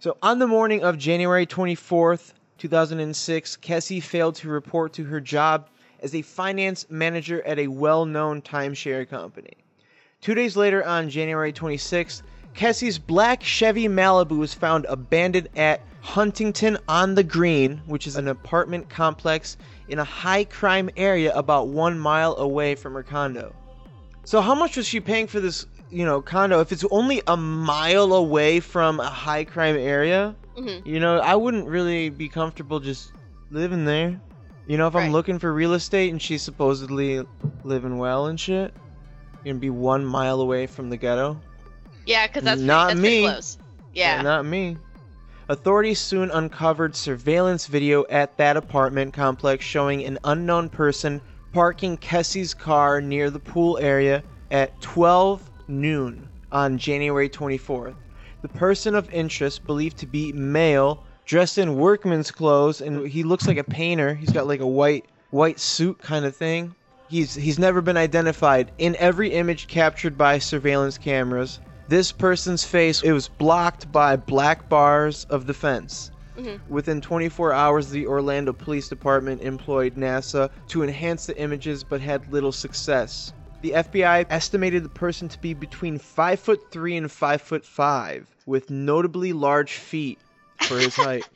So 0.00 0.16
on 0.22 0.40
the 0.40 0.48
morning 0.48 0.82
of 0.82 0.98
January 0.98 1.46
24th, 1.46 2.32
2006, 2.58 3.56
Kesse 3.58 4.00
failed 4.02 4.34
to 4.34 4.48
report 4.48 4.92
to 4.94 5.04
her 5.04 5.20
job 5.20 5.68
as 6.00 6.16
a 6.16 6.22
finance 6.22 6.84
manager 6.90 7.40
at 7.46 7.60
a 7.60 7.68
well 7.68 8.04
known 8.06 8.42
timeshare 8.42 9.08
company. 9.08 9.54
Two 10.20 10.34
days 10.34 10.56
later, 10.56 10.84
on 10.84 11.08
January 11.08 11.52
26th, 11.52 12.22
Kesse's 12.58 12.98
black 12.98 13.40
Chevy 13.40 13.86
Malibu 13.86 14.36
was 14.36 14.52
found 14.52 14.84
abandoned 14.86 15.48
at 15.54 15.80
Huntington 16.00 16.76
on 16.88 17.14
the 17.14 17.22
Green, 17.22 17.80
which 17.86 18.04
is 18.08 18.16
an 18.16 18.26
apartment 18.26 18.88
complex 18.88 19.56
in 19.86 20.00
a 20.00 20.04
high 20.04 20.42
crime 20.42 20.90
area 20.96 21.32
about 21.36 21.68
one 21.68 21.96
mile 21.96 22.34
away 22.34 22.74
from 22.74 22.94
her 22.94 23.04
condo. 23.04 23.54
So 24.24 24.40
how 24.40 24.56
much 24.56 24.76
was 24.76 24.88
she 24.88 24.98
paying 24.98 25.28
for 25.28 25.38
this, 25.38 25.66
you 25.88 26.04
know, 26.04 26.20
condo 26.20 26.58
if 26.58 26.72
it's 26.72 26.84
only 26.90 27.22
a 27.28 27.36
mile 27.36 28.12
away 28.12 28.58
from 28.58 28.98
a 28.98 29.06
high 29.06 29.44
crime 29.44 29.76
area? 29.76 30.34
Mhm. 30.56 30.84
You 30.84 30.98
know, 30.98 31.20
I 31.20 31.36
wouldn't 31.36 31.68
really 31.68 32.08
be 32.08 32.28
comfortable 32.28 32.80
just 32.80 33.12
living 33.52 33.84
there. 33.84 34.20
You 34.66 34.78
know, 34.78 34.88
if 34.88 34.96
I'm 34.96 35.12
looking 35.12 35.38
for 35.38 35.54
real 35.54 35.74
estate 35.74 36.10
and 36.10 36.20
she's 36.20 36.42
supposedly 36.42 37.24
living 37.62 37.98
well 37.98 38.26
and 38.26 38.40
shit, 38.40 38.74
you're 39.44 39.54
gonna 39.54 39.60
be 39.60 39.70
one 39.70 40.04
mile 40.04 40.40
away 40.40 40.66
from 40.66 40.90
the 40.90 40.96
ghetto. 40.96 41.40
Yeah, 42.08 42.26
because 42.26 42.42
that's 42.42 42.60
Not 42.62 42.92
pretty, 42.92 42.94
that's 42.94 43.00
pretty 43.00 43.22
me. 43.22 43.28
close. 43.28 43.58
Yeah. 43.92 44.22
Not 44.22 44.46
me. 44.46 44.78
Authorities 45.50 45.98
soon 46.00 46.30
uncovered 46.30 46.96
surveillance 46.96 47.66
video 47.66 48.06
at 48.08 48.34
that 48.38 48.56
apartment 48.56 49.12
complex 49.12 49.64
showing 49.64 50.04
an 50.04 50.18
unknown 50.24 50.70
person 50.70 51.20
parking 51.52 51.98
Kesse's 51.98 52.54
car 52.54 53.02
near 53.02 53.28
the 53.30 53.38
pool 53.38 53.76
area 53.78 54.22
at 54.50 54.80
12 54.80 55.50
noon 55.68 56.26
on 56.50 56.78
January 56.78 57.28
24th. 57.28 57.94
The 58.40 58.48
person 58.48 58.94
of 58.94 59.10
interest, 59.12 59.66
believed 59.66 59.98
to 59.98 60.06
be 60.06 60.32
male, 60.32 61.04
dressed 61.26 61.58
in 61.58 61.76
workman's 61.76 62.30
clothes, 62.30 62.80
and 62.80 63.06
he 63.06 63.22
looks 63.22 63.46
like 63.46 63.58
a 63.58 63.64
painter. 63.64 64.14
He's 64.14 64.32
got 64.32 64.46
like 64.46 64.60
a 64.60 64.66
white 64.66 65.04
white 65.30 65.60
suit 65.60 65.98
kind 65.98 66.24
of 66.24 66.34
thing. 66.34 66.74
He's 67.10 67.34
he's 67.34 67.58
never 67.58 67.82
been 67.82 67.98
identified. 67.98 68.72
In 68.78 68.96
every 68.96 69.32
image 69.32 69.66
captured 69.66 70.16
by 70.16 70.38
surveillance 70.38 70.96
cameras, 70.96 71.58
this 71.88 72.12
person's 72.12 72.64
face 72.64 73.02
it 73.02 73.12
was 73.12 73.28
blocked 73.28 73.90
by 73.90 74.16
black 74.16 74.68
bars 74.68 75.24
of 75.30 75.46
the 75.46 75.54
fence. 75.54 76.10
Mhm. 76.38 76.60
Within 76.68 77.00
24 77.00 77.52
hours, 77.52 77.90
the 77.90 78.06
Orlando 78.06 78.52
Police 78.52 78.88
Department 78.88 79.42
employed 79.42 79.96
NASA 79.96 80.50
to 80.68 80.82
enhance 80.84 81.26
the 81.26 81.36
images, 81.40 81.82
but 81.82 82.00
had 82.00 82.30
little 82.32 82.52
success. 82.52 83.32
The 83.62 83.72
FBI 83.74 84.24
estimated 84.30 84.84
the 84.84 84.88
person 84.88 85.28
to 85.28 85.38
be 85.40 85.52
between 85.52 85.98
five 85.98 86.38
foot 86.38 86.70
three 86.70 86.96
and 86.96 87.10
five 87.10 87.42
foot 87.42 87.64
five, 87.64 88.28
with 88.46 88.70
notably 88.70 89.32
large 89.32 89.72
feet 89.72 90.18
for 90.60 90.78
his 90.78 90.94
height. 91.06 91.26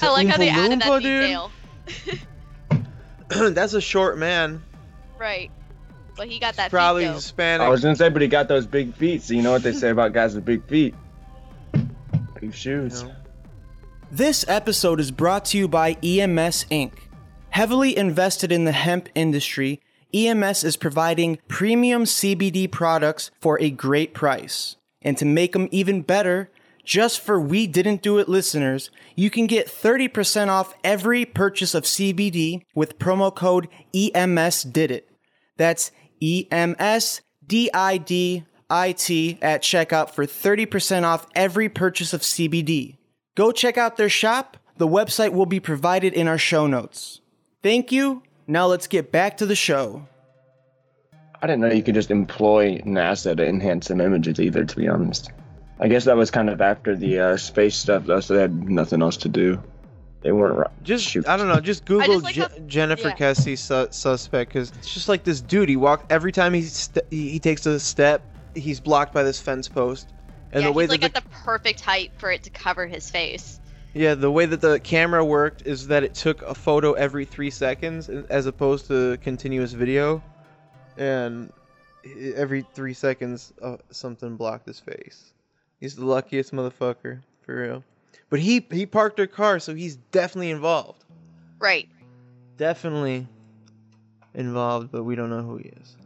I 0.00 0.08
like 0.10 0.28
how 0.28 0.38
they 0.38 0.48
added 0.48 0.80
that 0.80 1.02
detail. 1.02 1.50
That's 3.28 3.74
a 3.74 3.80
short 3.80 4.16
man. 4.16 4.62
Right. 5.18 5.50
But 6.16 6.28
he 6.28 6.38
got 6.38 6.56
that 6.56 6.70
Probably 6.70 7.06
feet. 7.06 7.14
Hispanic. 7.14 7.64
I 7.64 7.68
was 7.68 7.82
gonna 7.82 7.96
say, 7.96 8.08
but 8.08 8.22
he 8.22 8.28
got 8.28 8.48
those 8.48 8.66
big 8.66 8.94
feet. 8.94 9.22
So 9.22 9.34
you 9.34 9.42
know 9.42 9.52
what 9.52 9.62
they 9.62 9.72
say 9.72 9.90
about 9.90 10.12
guys 10.12 10.34
with 10.34 10.44
big 10.44 10.64
feet? 10.66 10.94
Big 12.40 12.54
shoes. 12.54 13.02
You. 13.02 13.12
This 14.10 14.44
episode 14.46 15.00
is 15.00 15.10
brought 15.10 15.46
to 15.46 15.58
you 15.58 15.68
by 15.68 15.92
EMS 16.02 16.66
Inc. 16.70 16.92
Heavily 17.50 17.96
invested 17.96 18.52
in 18.52 18.64
the 18.64 18.72
hemp 18.72 19.08
industry, 19.14 19.80
EMS 20.14 20.64
is 20.64 20.76
providing 20.76 21.38
premium 21.48 22.04
CBD 22.04 22.70
products 22.70 23.30
for 23.40 23.58
a 23.60 23.70
great 23.70 24.12
price. 24.12 24.76
And 25.00 25.16
to 25.18 25.24
make 25.24 25.52
them 25.52 25.68
even 25.70 26.02
better, 26.02 26.50
just 26.84 27.20
for 27.20 27.40
We 27.40 27.66
Didn't 27.66 28.02
Do 28.02 28.18
It 28.18 28.28
listeners, 28.28 28.90
you 29.16 29.30
can 29.30 29.46
get 29.46 29.68
30% 29.68 30.48
off 30.48 30.74
every 30.84 31.24
purchase 31.24 31.74
of 31.74 31.84
CBD 31.84 32.62
with 32.74 32.98
promo 32.98 33.34
code 33.34 33.68
EMSDIDIT. 33.94 35.02
That's 35.56 35.92
E 36.22 36.46
EMSDIDIT 36.52 38.44
at 38.70 39.62
checkout 39.62 40.10
for 40.10 40.24
30% 40.24 41.02
off 41.02 41.26
every 41.34 41.68
purchase 41.68 42.12
of 42.12 42.20
CBD. 42.20 42.96
Go 43.34 43.50
check 43.50 43.76
out 43.76 43.96
their 43.96 44.08
shop. 44.08 44.56
The 44.76 44.86
website 44.86 45.32
will 45.32 45.46
be 45.46 45.58
provided 45.58 46.14
in 46.14 46.28
our 46.28 46.38
show 46.38 46.68
notes. 46.68 47.20
Thank 47.60 47.90
you. 47.90 48.22
Now 48.46 48.66
let's 48.66 48.86
get 48.86 49.10
back 49.10 49.38
to 49.38 49.46
the 49.46 49.56
show. 49.56 50.06
I 51.42 51.48
didn't 51.48 51.62
know 51.62 51.72
you 51.72 51.82
could 51.82 51.96
just 51.96 52.12
employ 52.12 52.78
NASA 52.78 53.36
to 53.36 53.44
enhance 53.44 53.88
some 53.88 54.00
images 54.00 54.38
either. 54.38 54.64
To 54.64 54.76
be 54.76 54.86
honest, 54.86 55.32
I 55.80 55.88
guess 55.88 56.04
that 56.04 56.16
was 56.16 56.30
kind 56.30 56.48
of 56.48 56.60
after 56.60 56.94
the 56.94 57.18
uh, 57.18 57.36
space 57.36 57.74
stuff 57.74 58.06
though, 58.06 58.20
so 58.20 58.34
they 58.34 58.42
had 58.42 58.68
nothing 58.68 59.02
else 59.02 59.16
to 59.18 59.28
do. 59.28 59.60
They 60.22 60.30
weren't 60.32 60.56
ri- 60.56 60.64
Just 60.82 61.04
shoot. 61.04 61.26
I 61.26 61.36
don't 61.36 61.48
know. 61.48 61.60
Just 61.60 61.84
Google 61.84 62.20
like 62.20 62.34
Je- 62.34 62.40
how- 62.42 62.48
Jennifer 62.66 63.08
yeah. 63.08 63.16
Kesse 63.16 63.58
su- 63.58 63.88
suspect 63.90 64.52
because 64.52 64.70
it's 64.78 64.94
just 64.94 65.08
like 65.08 65.24
this 65.24 65.40
dude. 65.40 65.68
He 65.68 65.76
walked 65.76 66.10
every 66.12 66.30
time 66.32 66.54
he 66.54 66.62
st- 66.62 67.04
he 67.10 67.30
he 67.30 67.38
takes 67.40 67.66
a 67.66 67.80
step, 67.80 68.22
he's 68.54 68.78
blocked 68.80 69.12
by 69.12 69.22
this 69.24 69.40
fence 69.40 69.68
post. 69.68 70.08
And 70.52 70.62
yeah, 70.62 70.68
the 70.68 70.72
way 70.72 70.84
he's 70.84 70.90
like 70.90 71.00
that 71.00 71.16
at 71.16 71.24
the 71.24 71.28
perfect 71.30 71.80
height 71.80 72.12
for 72.18 72.30
it 72.30 72.42
to 72.44 72.50
cover 72.50 72.86
his 72.86 73.10
face. 73.10 73.58
yeah, 73.94 74.14
the 74.14 74.30
way 74.30 74.46
that 74.46 74.60
the 74.60 74.78
camera 74.80 75.24
worked 75.24 75.62
is 75.66 75.88
that 75.88 76.02
it 76.04 76.14
took 76.14 76.42
a 76.42 76.54
photo 76.54 76.92
every 76.92 77.24
three 77.24 77.50
seconds 77.50 78.08
as 78.08 78.46
opposed 78.46 78.86
to 78.88 79.16
continuous 79.22 79.72
video, 79.72 80.22
and 80.96 81.52
every 82.36 82.64
three 82.74 82.94
seconds 82.94 83.52
uh, 83.62 83.76
something 83.90 84.36
blocked 84.36 84.66
his 84.66 84.78
face. 84.78 85.32
He's 85.80 85.96
the 85.96 86.04
luckiest 86.04 86.52
motherfucker 86.52 87.20
for 87.42 87.54
real. 87.60 87.82
But 88.30 88.40
he 88.40 88.66
he 88.70 88.86
parked 88.86 89.18
her 89.18 89.26
car, 89.26 89.58
so 89.58 89.74
he's 89.74 89.96
definitely 89.96 90.50
involved. 90.50 91.04
Right. 91.58 91.88
definitely 92.56 93.26
involved, 94.34 94.90
but 94.90 95.04
we 95.04 95.14
don't 95.14 95.30
know 95.30 95.42
who 95.42 95.58
he 95.58 95.68
is. 95.68 95.96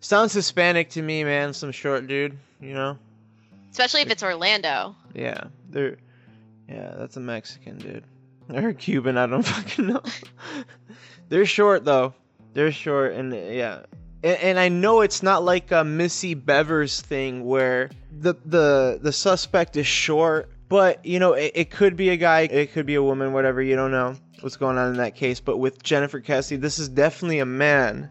Sounds 0.00 0.32
Hispanic 0.32 0.90
to 0.90 1.02
me, 1.02 1.24
man. 1.24 1.52
Some 1.54 1.72
short 1.72 2.06
dude, 2.06 2.36
you 2.60 2.74
know? 2.74 2.98
Especially 3.72 4.02
if 4.02 4.10
it's 4.10 4.22
Orlando. 4.22 4.94
Yeah, 5.14 5.44
they're. 5.70 5.96
Yeah, 6.68 6.94
that's 6.98 7.16
a 7.16 7.20
Mexican 7.20 7.78
dude. 7.78 8.04
Or 8.52 8.72
Cuban, 8.72 9.16
I 9.16 9.26
don't 9.26 9.42
fucking 9.46 9.86
know. 9.86 10.02
they're 11.28 11.46
short 11.46 11.84
though. 11.84 12.14
They're 12.54 12.72
short, 12.72 13.12
and 13.14 13.32
yeah, 13.32 13.82
and, 14.22 14.38
and 14.38 14.58
I 14.58 14.68
know 14.68 15.00
it's 15.00 15.22
not 15.22 15.44
like 15.44 15.72
a 15.72 15.84
Missy 15.84 16.34
Bevers 16.36 17.00
thing 17.00 17.44
where 17.44 17.90
the 18.20 18.34
the 18.44 18.98
the 19.02 19.12
suspect 19.12 19.76
is 19.76 19.86
short, 19.86 20.48
but 20.68 21.04
you 21.04 21.18
know 21.18 21.32
it, 21.34 21.52
it 21.54 21.70
could 21.70 21.96
be 21.96 22.10
a 22.10 22.16
guy, 22.16 22.42
it 22.42 22.72
could 22.72 22.86
be 22.86 22.94
a 22.94 23.02
woman, 23.02 23.32
whatever. 23.32 23.62
You 23.62 23.76
don't 23.76 23.90
know 23.90 24.14
what's 24.40 24.56
going 24.56 24.78
on 24.78 24.88
in 24.92 24.96
that 24.98 25.14
case. 25.14 25.40
But 25.40 25.58
with 25.58 25.82
Jennifer 25.82 26.20
Kesse, 26.20 26.60
this 26.60 26.78
is 26.78 26.88
definitely 26.88 27.38
a 27.40 27.46
man. 27.46 28.10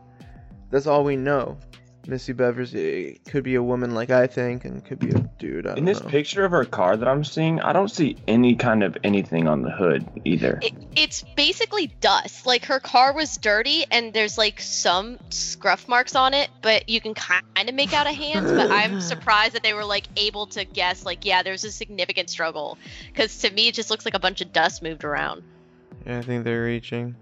That's 0.72 0.88
all 0.88 1.04
we 1.04 1.16
know. 1.16 1.58
Missy 2.08 2.34
Bevers, 2.34 2.76
it 2.76 3.26
could 3.26 3.44
be 3.44 3.56
a 3.56 3.64
woman, 3.64 3.96
like 3.96 4.12
I 4.12 4.28
think, 4.28 4.64
and 4.64 4.86
could 4.86 5.00
be 5.00 5.10
a 5.10 5.20
dude. 5.40 5.66
I 5.66 5.70
don't 5.70 5.80
In 5.80 5.86
this 5.86 6.04
know. 6.04 6.08
picture 6.10 6.46
of 6.46 6.52
her 6.52 6.64
car 6.64 6.96
that 6.98 7.08
I'm 7.08 7.24
seeing, 7.24 7.60
I 7.62 7.74
don't 7.74 7.90
see 7.90 8.16
any 8.28 8.56
kind 8.56 8.84
of 8.84 8.96
anything 9.04 9.48
on 9.48 9.64
the 9.64 9.72
hood 9.72 10.08
either. 10.24 10.60
It, 10.62 10.74
it's 10.96 11.24
basically 11.36 11.88
dust. 11.88 12.46
Like 12.46 12.66
her 12.66 12.80
car 12.80 13.14
was 13.14 13.38
dirty 13.38 13.86
and 13.90 14.14
there's 14.14 14.38
like 14.38 14.60
some 14.62 15.18
scruff 15.30 15.88
marks 15.88 16.16
on 16.16 16.34
it, 16.34 16.50
but 16.62 16.90
you 16.90 17.02
can 17.02 17.14
kind 17.14 17.44
of 17.58 17.76
make 17.76 17.94
out 17.94 18.08
a 18.08 18.12
hand. 18.12 18.46
but 18.46 18.72
I'm 18.72 19.02
surprised 19.14 19.54
that 19.54 19.64
they 19.64 19.74
were 19.74 19.86
like 19.86 20.06
able 20.16 20.48
to 20.48 20.66
guess, 20.66 21.06
like, 21.06 21.26
yeah, 21.26 21.44
there's 21.44 21.64
a 21.64 21.72
significant 21.72 22.30
struggle. 22.30 22.78
Because 23.08 23.38
to 23.40 23.52
me, 23.52 23.68
it 23.68 23.76
just 23.76 23.90
looks 23.90 24.06
like 24.06 24.14
a 24.14 24.20
bunch 24.20 24.42
of 24.42 24.54
dust 24.54 24.82
moved 24.82 25.04
around. 25.04 25.44
Yeah, 26.06 26.20
I 26.20 26.22
think 26.22 26.44
they're 26.44 26.64
reaching. 26.64 27.16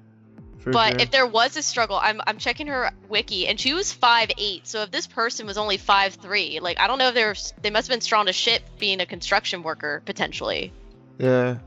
But 0.65 0.91
sure. 0.91 1.01
if 1.01 1.11
there 1.11 1.27
was 1.27 1.57
a 1.57 1.61
struggle, 1.61 1.99
I'm, 2.01 2.21
I'm 2.25 2.37
checking 2.37 2.67
her 2.67 2.91
wiki 3.09 3.47
and 3.47 3.59
she 3.59 3.73
was 3.73 3.91
five 3.91 4.31
eight. 4.37 4.65
So 4.65 4.83
if 4.83 4.91
this 4.91 5.07
person 5.07 5.45
was 5.45 5.57
only 5.57 5.77
five 5.77 6.13
three, 6.13 6.59
like 6.61 6.79
I 6.79 6.87
don't 6.87 6.99
know 6.99 7.09
if 7.09 7.13
they're 7.13 7.35
they 7.61 7.69
must 7.69 7.87
have 7.87 7.93
been 7.93 8.01
strong 8.01 8.29
as 8.29 8.35
shit 8.35 8.63
being 8.79 9.01
a 9.01 9.05
construction 9.05 9.61
worker 9.61 10.01
potentially 10.05 10.71
yeah, 11.17 11.57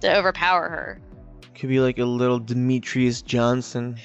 to 0.00 0.16
overpower 0.18 0.68
her. 0.68 1.00
Could 1.56 1.68
be 1.68 1.80
like 1.80 1.98
a 1.98 2.04
little 2.04 2.38
Demetrius 2.38 3.22
Johnson 3.22 3.96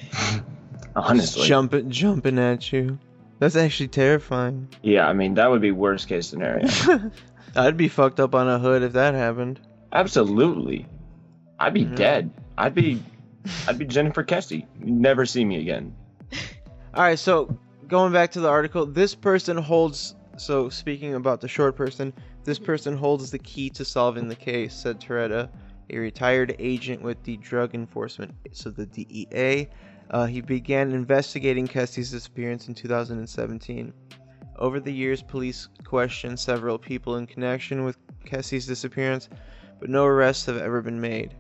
Honestly, 0.96 1.48
jumping 1.48 1.89
jumping 1.89 2.38
at 2.39 2.72
you. 2.72 2.98
That's 3.39 3.55
actually 3.55 3.88
terrifying. 3.88 4.67
yeah, 4.84 5.08
I 5.08 5.13
mean 5.13 5.36
that 5.36 5.50
would 5.50 5.62
be 5.62 5.72
worst 5.72 6.08
case 6.08 6.27
scenario. 6.27 6.67
I'd 7.55 7.77
be 7.77 7.88
fucked 7.88 8.20
up 8.20 8.36
on 8.36 8.48
a 8.48 8.60
hood 8.60 8.84
if 8.84 8.93
that 8.93 9.13
happened. 9.13 9.60
Absolutely, 9.93 10.86
I'd 11.60 11.74
be 11.74 11.86
Mhm. 11.86 11.96
dead. 11.96 12.31
I'd 12.58 12.75
be, 12.75 13.01
I'd 13.67 13.77
be 13.77 13.86
Jennifer. 13.86 14.25
You'd 14.50 14.65
never 14.81 15.25
see 15.25 15.43
me 15.46 15.60
again. 15.62 15.93
All 16.93 17.03
right, 17.03 17.17
so 17.20 17.58
going 17.88 18.12
back 18.13 18.31
to 18.31 18.39
the 18.41 18.50
article, 18.50 18.86
this 18.86 19.15
person 19.15 19.58
holds. 19.58 20.15
So 20.38 20.70
speaking 20.70 21.13
about 21.15 21.39
the 21.41 21.48
short 21.48 21.75
person, 21.75 22.13
this 22.43 22.58
person 22.60 22.96
holds 22.98 23.31
the 23.31 23.39
key 23.39 23.70
to 23.72 23.86
solving 23.86 24.27
the 24.27 24.36
case," 24.36 24.74
said 24.74 25.00
Toretta, 25.00 25.50
a 25.91 26.00
retired 26.00 26.55
agent 26.57 27.01
with 27.01 27.21
the 27.24 27.38
Drug 27.38 27.75
Enforcement, 27.75 28.33
so 28.51 28.69
the 28.69 28.86
DEA. 28.86 29.67
Uh, 30.10 30.25
he 30.25 30.41
began 30.41 30.91
investigating 30.91 31.67
Kesse's 31.67 32.12
disappearance 32.12 32.67
in 32.67 32.74
2017. 32.74 33.93
Over 34.57 34.79
the 34.79 34.91
years, 34.91 35.21
police 35.21 35.67
questioned 35.83 36.39
several 36.39 36.77
people 36.77 37.15
in 37.15 37.27
connection 37.27 37.83
with 37.83 37.98
Kesse's 38.25 38.67
disappearance, 38.67 39.29
but 39.79 39.89
no 39.89 40.05
arrests 40.05 40.45
have 40.45 40.57
ever 40.57 40.81
been 40.81 41.01
made. 41.01 41.33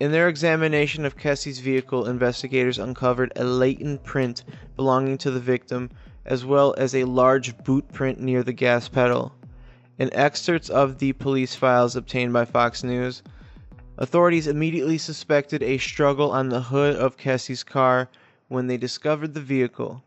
In 0.00 0.12
their 0.12 0.28
examination 0.28 1.04
of 1.04 1.16
Kesse's 1.16 1.58
vehicle, 1.58 2.06
investigators 2.06 2.78
uncovered 2.78 3.32
a 3.34 3.44
latent 3.44 4.04
print 4.04 4.44
belonging 4.76 5.18
to 5.18 5.30
the 5.30 5.40
victim, 5.40 5.90
as 6.24 6.44
well 6.44 6.74
as 6.78 6.94
a 6.94 7.04
large 7.04 7.56
boot 7.64 7.88
print 7.92 8.20
near 8.20 8.42
the 8.42 8.52
gas 8.52 8.88
pedal. 8.88 9.34
In 9.98 10.14
excerpts 10.14 10.70
of 10.70 10.98
the 10.98 11.12
police 11.14 11.56
files 11.56 11.96
obtained 11.96 12.32
by 12.32 12.44
Fox 12.44 12.84
News, 12.84 13.22
Authorities 14.00 14.46
immediately 14.46 14.96
suspected 14.96 15.60
a 15.60 15.76
struggle 15.76 16.30
on 16.30 16.50
the 16.50 16.60
hood 16.60 16.94
of 16.94 17.16
Kesse's 17.16 17.64
car 17.64 18.08
when 18.46 18.68
they 18.68 18.76
discovered 18.76 19.34
the 19.34 19.40
vehicle. 19.40 20.04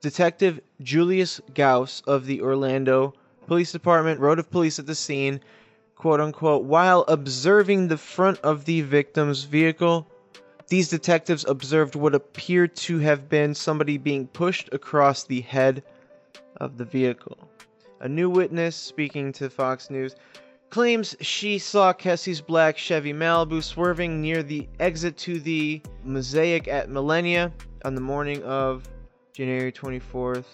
Detective 0.00 0.58
Julius 0.82 1.40
Gauss 1.54 2.02
of 2.08 2.26
the 2.26 2.42
Orlando 2.42 3.14
Police 3.46 3.70
Department 3.70 4.18
wrote 4.18 4.40
of 4.40 4.50
police 4.50 4.80
at 4.80 4.86
the 4.86 4.96
scene, 4.96 5.40
quote 5.94 6.18
unquote, 6.18 6.64
while 6.64 7.04
observing 7.06 7.86
the 7.86 7.96
front 7.96 8.40
of 8.40 8.64
the 8.64 8.80
victim's 8.80 9.44
vehicle, 9.44 10.08
these 10.66 10.88
detectives 10.88 11.44
observed 11.46 11.94
what 11.94 12.16
appeared 12.16 12.74
to 12.74 12.98
have 12.98 13.28
been 13.28 13.54
somebody 13.54 13.96
being 13.96 14.26
pushed 14.26 14.68
across 14.72 15.22
the 15.22 15.42
head 15.42 15.84
of 16.56 16.78
the 16.78 16.84
vehicle. 16.84 17.48
A 18.00 18.08
new 18.08 18.28
witness 18.28 18.74
speaking 18.74 19.30
to 19.34 19.48
Fox 19.48 19.88
News 19.88 20.16
claims 20.74 21.14
she 21.20 21.56
saw 21.56 21.92
Kesse's 21.92 22.40
black 22.40 22.76
Chevy 22.76 23.12
Malibu 23.12 23.62
swerving 23.62 24.20
near 24.20 24.42
the 24.42 24.66
exit 24.80 25.16
to 25.18 25.38
the 25.38 25.80
Mosaic 26.02 26.66
at 26.66 26.90
Millennia 26.90 27.52
on 27.84 27.94
the 27.94 28.00
morning 28.00 28.42
of 28.42 28.82
January 29.32 29.70
24th, 29.70 30.46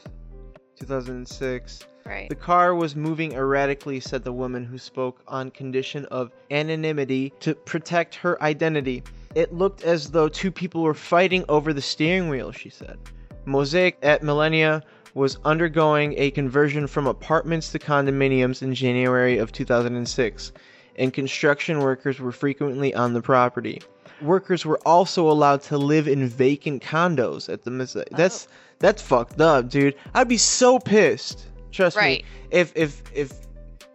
2006. 0.79 1.87
Right. 2.05 2.29
The 2.29 2.35
car 2.35 2.75
was 2.75 2.95
moving 2.95 3.33
erratically, 3.33 3.99
said 3.99 4.23
the 4.23 4.31
woman 4.31 4.63
who 4.63 4.77
spoke 4.77 5.23
on 5.27 5.51
condition 5.53 6.05
of 6.11 6.33
anonymity 6.51 7.33
to 7.41 7.55
protect 7.55 8.15
her 8.17 8.43
identity. 8.43 9.03
It 9.35 9.55
looked 9.55 9.85
as 9.85 10.11
though 10.11 10.29
two 10.29 10.51
people 10.51 10.83
were 10.83 10.93
fighting 10.93 11.47
over 11.49 11.73
the 11.73 11.81
steering 11.81 12.29
wheel, 12.29 12.53
she 12.53 12.69
said. 12.69 12.99
Mosaic 13.47 13.97
at 14.03 14.23
Millennia 14.23 14.83
was 15.15 15.39
undergoing 15.45 16.15
a 16.17 16.31
conversion 16.31 16.87
from 16.87 17.07
apartments 17.07 17.73
to 17.73 17.79
condominiums 17.79 18.63
in 18.63 18.75
January 18.75 19.39
of 19.39 19.53
2006, 19.53 20.53
and 20.97 21.13
construction 21.13 21.81
workers 21.81 22.21
were 22.21 22.33
frequently 22.33 22.95
on 22.95 23.13
the 23.15 23.23
property. 23.23 23.83
Workers 24.23 24.67
were 24.67 24.79
also 24.87 25.31
allowed 25.31 25.63
to 25.63 25.79
live 25.79 26.07
in 26.07 26.27
vacant 26.29 26.83
condos 26.83 27.53
at 27.53 27.63
the 27.65 27.71
Mosaic. 27.71 28.09
Oh. 28.13 28.17
That's 28.17 28.49
that's 28.79 29.03
fucked 29.03 29.41
up, 29.41 29.69
dude. 29.69 29.95
I'd 30.15 30.29
be 30.29 30.37
so 30.37 30.79
pissed. 30.79 31.47
Trust 31.73 31.97
Right. 31.97 32.23
me. 32.23 32.29
If 32.51 32.73
if 32.77 33.03
if 33.15 33.33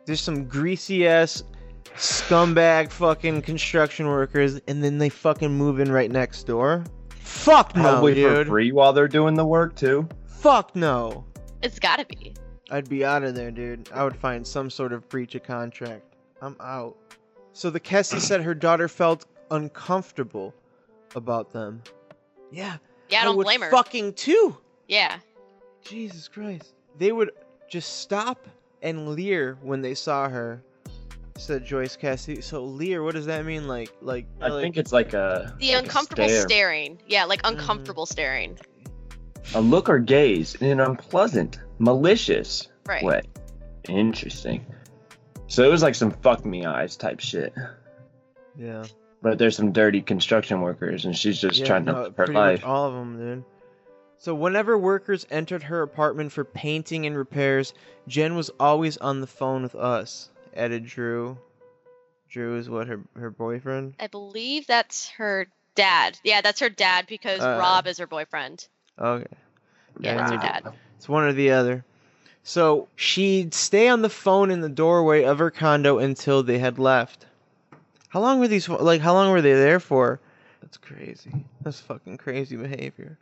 there's 0.05 0.21
some 0.21 0.45
greasy 0.45 1.07
ass 1.07 1.43
scumbag 1.95 2.91
fucking 2.91 3.41
construction 3.41 4.07
workers 4.07 4.59
and 4.67 4.83
then 4.83 4.97
they 4.97 5.09
fucking 5.09 5.51
move 5.51 5.79
in 5.79 5.91
right 5.91 6.11
next 6.11 6.43
door. 6.43 6.83
Fuck 7.09 7.75
no, 7.75 7.81
Probably 7.83 8.13
dude. 8.15 8.45
for 8.47 8.51
free 8.51 8.71
while 8.71 8.93
they're 8.93 9.07
doing 9.07 9.35
the 9.35 9.45
work 9.45 9.75
too. 9.75 10.07
Fuck 10.45 10.75
no. 10.75 11.25
It's 11.63 11.79
gotta 11.79 12.05
be. 12.05 12.31
I'd 12.69 12.87
be 12.87 13.03
out 13.03 13.23
of 13.23 13.33
there, 13.33 13.49
dude. 13.49 13.89
I 13.91 14.03
would 14.03 14.15
find 14.15 14.45
some 14.45 14.69
sort 14.69 14.93
of 14.93 15.09
breach 15.09 15.33
of 15.33 15.41
contract. 15.41 16.03
I'm 16.39 16.55
out. 16.59 16.95
So 17.53 17.71
the 17.71 17.79
Kesse 17.79 18.19
said 18.21 18.41
her 18.43 18.53
daughter 18.53 18.87
felt 18.87 19.25
uncomfortable 19.49 20.53
about 21.15 21.51
them. 21.51 21.81
Yeah. 22.51 22.77
Yeah, 23.09 23.21
I 23.21 23.25
don't 23.25 23.37
would 23.37 23.45
blame 23.45 23.61
her. 23.61 23.71
Fucking 23.71 24.13
too. 24.13 24.55
Yeah. 24.87 25.17
Jesus 25.83 26.27
Christ. 26.27 26.75
They 26.99 27.11
would 27.11 27.31
just 27.67 28.01
stop 28.01 28.47
and 28.83 29.15
leer 29.15 29.57
when 29.63 29.81
they 29.81 29.95
saw 29.95 30.29
her, 30.29 30.61
said 31.39 31.65
Joyce 31.65 31.97
Kesse. 31.97 32.43
So 32.43 32.63
leer, 32.63 33.01
what 33.01 33.15
does 33.15 33.25
that 33.25 33.45
mean? 33.45 33.67
Like, 33.67 33.89
like, 33.99 34.27
I 34.39 34.49
like 34.49 34.61
think 34.61 34.77
it's 34.77 34.91
like 34.91 35.13
a 35.13 35.55
The 35.57 35.69
like 35.69 35.75
a 35.75 35.79
uncomfortable 35.79 36.27
stare. 36.29 36.41
staring. 36.43 36.99
Yeah, 37.07 37.25
like 37.25 37.41
Mm-hmm. 37.41 37.57
uncomfortable 37.59 38.05
staring. 38.05 38.59
A 39.53 39.61
look 39.61 39.89
or 39.89 39.99
gaze 39.99 40.55
in 40.55 40.67
an 40.71 40.79
unpleasant, 40.79 41.59
malicious 41.79 42.67
Right. 42.85 43.03
way. 43.03 43.21
Interesting. 43.87 44.65
So 45.47 45.63
it 45.63 45.67
was 45.71 45.83
like 45.83 45.95
some 45.95 46.11
fuck 46.11 46.45
me 46.45 46.65
eyes 46.65 46.95
type 46.97 47.19
shit. 47.19 47.53
yeah. 48.57 48.83
But 49.21 49.37
there's 49.39 49.55
some 49.55 49.71
dirty 49.71 50.01
construction 50.01 50.61
workers, 50.61 51.05
and 51.05 51.15
she's 51.17 51.39
just 51.39 51.59
Yeah, 51.59 51.65
trying 51.65 51.85
to 51.85 51.91
no, 51.93 52.01
live 52.03 52.17
her 52.17 52.27
life. 52.27 52.61
Much 52.61 52.67
all 52.69 52.85
of 52.87 52.93
them, 52.93 53.17
dude. 53.17 53.43
So 54.17 54.33
whenever 54.35 54.77
workers 54.77 55.25
entered 55.29 55.63
her 55.63 55.81
apartment 55.81 56.31
for 56.31 56.43
painting 56.43 57.05
and 57.05 57.17
repairs, 57.17 57.73
Jen 58.07 58.35
was 58.35 58.49
always 58.59 58.97
on 58.97 59.21
the 59.21 59.27
phone 59.27 59.63
with 59.63 59.75
us. 59.75 60.29
Added 60.55 60.85
Drew. 60.85 61.37
Drew 62.29 62.57
is 62.57 62.69
what 62.69 62.87
her 62.87 63.01
her 63.15 63.29
boyfriend. 63.29 63.95
I 63.99 64.07
believe 64.07 64.67
that's 64.67 65.09
her 65.11 65.47
dad. 65.75 66.17
Yeah, 66.23 66.41
that's 66.41 66.59
her 66.59 66.69
dad 66.69 67.05
because 67.07 67.41
Uh, 67.41 67.57
Rob 67.59 67.87
is 67.87 67.97
her 67.99 68.07
boyfriend. 68.07 68.67
Okay. 68.99 69.25
Yeah, 69.99 70.13
I 70.13 70.17
that's 70.17 70.31
her 70.31 70.37
dad. 70.37 70.73
It's 70.97 71.09
one 71.09 71.23
or 71.23 71.33
the 71.33 71.51
other. 71.51 71.83
So 72.43 72.87
she'd 72.95 73.53
stay 73.53 73.87
on 73.87 74.01
the 74.01 74.09
phone 74.09 74.51
in 74.51 74.61
the 74.61 74.69
doorway 74.69 75.23
of 75.23 75.39
her 75.39 75.51
condo 75.51 75.97
until 75.97 76.43
they 76.43 76.59
had 76.59 76.77
left. 76.77 77.25
How 78.09 78.21
long 78.21 78.39
were 78.39 78.47
these? 78.47 78.69
Like, 78.69 79.01
how 79.01 79.13
long 79.13 79.31
were 79.31 79.41
they 79.41 79.53
there 79.53 79.79
for? 79.79 80.19
That's 80.61 80.77
crazy. 80.77 81.31
That's 81.61 81.79
fucking 81.79 82.17
crazy 82.17 82.55
behavior. 82.55 83.17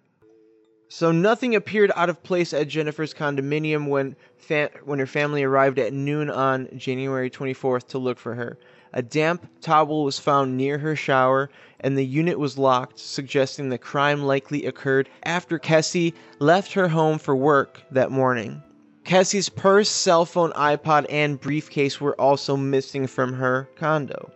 So 0.96 1.12
nothing 1.12 1.56
appeared 1.56 1.92
out 1.96 2.12
of 2.12 2.22
place 2.22 2.54
at 2.54 2.68
Jennifer's 2.68 3.16
condominium 3.16 3.88
when 3.88 4.16
fa- 4.38 4.70
when 4.86 5.00
her 5.00 5.08
family 5.08 5.42
arrived 5.42 5.80
at 5.80 5.92
noon 5.92 6.30
on 6.30 6.70
January 6.78 7.32
24th 7.32 7.88
to 7.88 7.98
look 7.98 8.20
for 8.20 8.36
her. 8.36 8.60
A 8.94 9.02
damp 9.02 9.48
towel 9.60 10.04
was 10.04 10.20
found 10.20 10.56
near 10.56 10.78
her 10.78 10.96
shower, 10.96 11.50
and 11.80 11.98
the 11.98 12.06
unit 12.06 12.38
was 12.38 12.60
locked, 12.60 13.00
suggesting 13.00 13.70
the 13.70 13.80
crime 13.80 14.22
likely 14.22 14.68
occurred 14.68 15.10
after 15.24 15.58
Kesse 15.58 16.14
left 16.38 16.74
her 16.74 16.90
home 16.90 17.18
for 17.18 17.36
work 17.36 17.82
that 17.90 18.12
morning. 18.12 18.62
Kesse's 19.04 19.50
purse, 19.50 19.90
cell 19.90 20.26
phone, 20.26 20.52
iPod, 20.52 21.08
and 21.10 21.42
briefcase 21.42 22.00
were 22.00 22.22
also 22.22 22.56
missing 22.56 23.08
from 23.08 23.34
her 23.34 23.68
condo. 23.78 24.32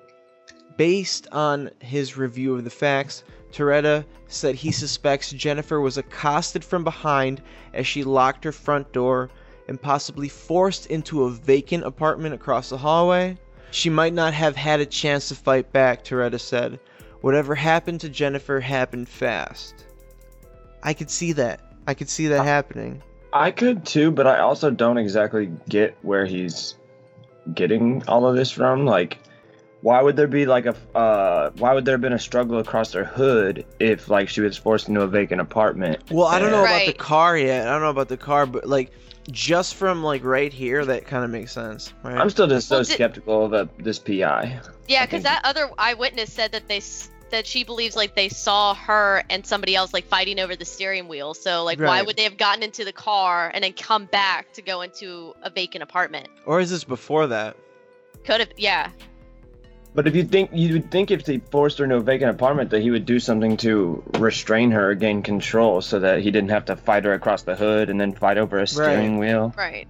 Based 0.78 1.28
on 1.32 1.72
his 1.80 2.18
review 2.18 2.56
of 2.56 2.64
the 2.64 2.70
facts, 2.70 3.24
Toretta 3.52 4.06
said 4.28 4.56
he 4.56 4.72
suspects 4.72 5.32
Jennifer 5.32 5.82
was 5.82 5.98
accosted 5.98 6.64
from 6.64 6.84
behind 6.84 7.42
as 7.74 7.88
she 7.88 8.04
locked 8.04 8.44
her 8.44 8.52
front 8.52 8.92
door 8.92 9.30
and 9.68 9.82
possibly 9.82 10.30
forced 10.30 10.86
into 10.86 11.24
a 11.24 11.32
vacant 11.32 11.84
apartment 11.84 12.36
across 12.36 12.70
the 12.70 12.78
hallway. 12.78 13.38
She 13.72 13.90
might 13.90 14.14
not 14.14 14.34
have 14.34 14.56
had 14.56 14.80
a 14.80 14.86
chance 14.86 15.30
to 15.30 15.36
fight 15.36 15.72
back, 15.74 16.04
Toretta 16.04 16.40
said. 16.40 16.80
Whatever 17.22 17.56
happened 17.56 18.02
to 18.02 18.10
Jennifer 18.10 18.60
happened 18.60 19.10
fast. 19.10 19.86
I 20.84 20.94
could 20.94 21.10
see 21.10 21.34
that. 21.34 21.60
I 21.88 21.96
could 21.96 22.10
see 22.10 22.28
that 22.28 22.46
happening. 22.46 23.02
I 23.34 23.52
could 23.52 23.86
too, 23.86 24.12
but 24.12 24.28
I 24.28 24.40
also 24.40 24.70
don't 24.70 24.98
exactly 24.98 25.52
get 25.68 25.98
where 26.04 26.26
he's 26.26 26.76
getting 27.54 28.04
all 28.08 28.26
of 28.28 28.36
this 28.36 28.52
from. 28.52 28.86
Like, 28.86 29.18
why 29.82 30.02
would 30.02 30.16
there 30.16 30.28
be 30.28 30.46
like 30.46 30.66
a 30.66 30.76
uh, 30.98 31.52
why 31.58 31.74
would 31.74 31.86
there 31.86 31.94
have 31.94 32.02
been 32.02 32.14
a 32.14 32.20
struggle 32.20 32.60
across 32.60 32.94
her 32.94 33.04
hood 33.04 33.66
if 33.80 34.10
like 34.10 34.30
she 34.30 34.42
was 34.42 34.58
forced 34.58 34.90
into 34.90 35.02
a 35.02 35.08
vacant 35.08 35.42
apartment? 35.42 36.02
Well, 36.12 36.28
I 36.28 36.40
don't 36.40 36.52
know 36.52 36.64
about 36.66 36.86
the 36.86 36.94
car 36.94 37.38
yet. 37.38 37.68
I 37.68 37.72
don't 37.72 37.82
know 37.82 37.90
about 37.90 38.08
the 38.10 38.18
car, 38.18 38.46
but 38.46 38.66
like 38.68 38.92
just 39.32 39.76
from 39.76 40.04
like 40.04 40.24
right 40.24 40.52
here, 40.52 40.86
that 40.86 41.06
kind 41.06 41.24
of 41.24 41.30
makes 41.30 41.52
sense, 41.52 41.94
right? 42.04 42.18
I'm 42.18 42.30
still 42.30 42.48
just 42.48 42.68
so 42.70 42.78
Well, 42.78 42.84
di- 42.86 42.94
skeptical 42.94 43.46
of 43.46 43.54
uh, 43.54 43.66
this 43.78 44.00
PI. 44.00 44.60
Yeah, 44.88 45.06
because 45.06 45.24
that 45.24 45.42
other 45.44 45.70
eyewitness 45.78 46.32
said 46.32 46.54
that 46.54 46.68
they 46.68 46.78
s- 46.78 47.12
that 47.30 47.46
she 47.46 47.66
believes 47.66 47.94
like 47.96 48.16
they 48.16 48.30
saw 48.30 48.74
her 48.74 49.22
and 49.30 49.46
somebody 49.46 49.76
else 49.76 49.94
like 49.94 50.06
fighting 50.06 50.40
over 50.40 50.56
the 50.56 50.64
steering 50.64 51.10
wheel. 51.10 51.34
So 51.34 51.66
like, 51.66 51.78
why 51.78 52.02
would 52.02 52.16
they 52.16 52.24
have 52.24 52.38
gotten 52.38 52.64
into 52.64 52.86
the 52.86 52.94
car 52.94 53.52
and 53.54 53.64
then 53.66 53.74
come 53.74 54.06
back 54.06 54.54
to 54.54 54.62
go 54.62 54.82
into 54.82 55.36
a 55.44 55.50
vacant 55.50 55.84
apartment? 55.84 56.30
or 56.46 56.62
is 56.62 56.70
this 56.72 56.86
before 56.86 57.28
that? 57.28 57.58
Could 58.24 58.40
have, 58.40 58.50
yeah, 58.56 58.92
But 59.94 60.08
if 60.08 60.16
you 60.16 60.24
think 60.24 60.52
you 60.54 60.74
would 60.74 60.92
think 60.92 61.10
if 61.10 61.26
they 61.26 61.40
forced 61.40 61.80
her 61.80 61.84
into 61.84 61.96
a 61.96 62.02
vacant 62.02 62.30
apartment 62.30 62.70
that 62.70 62.82
he 62.82 62.92
would 62.92 63.06
do 63.06 63.20
something 63.20 63.58
to 63.58 64.04
restrain 64.20 64.70
her, 64.72 64.94
gain 64.94 65.24
control, 65.24 65.82
so 65.82 66.00
that 66.00 66.22
he 66.22 66.30
didn't 66.30 66.50
have 66.50 66.66
to 66.66 66.76
fight 66.76 67.06
her 67.06 67.14
across 67.14 67.44
the 67.44 67.56
hood 67.56 67.90
and 67.90 68.00
then 68.00 68.14
fight 68.14 68.38
over 68.38 68.60
a 68.60 68.68
steering 68.68 69.18
wheel. 69.18 69.54
right. 69.58 69.88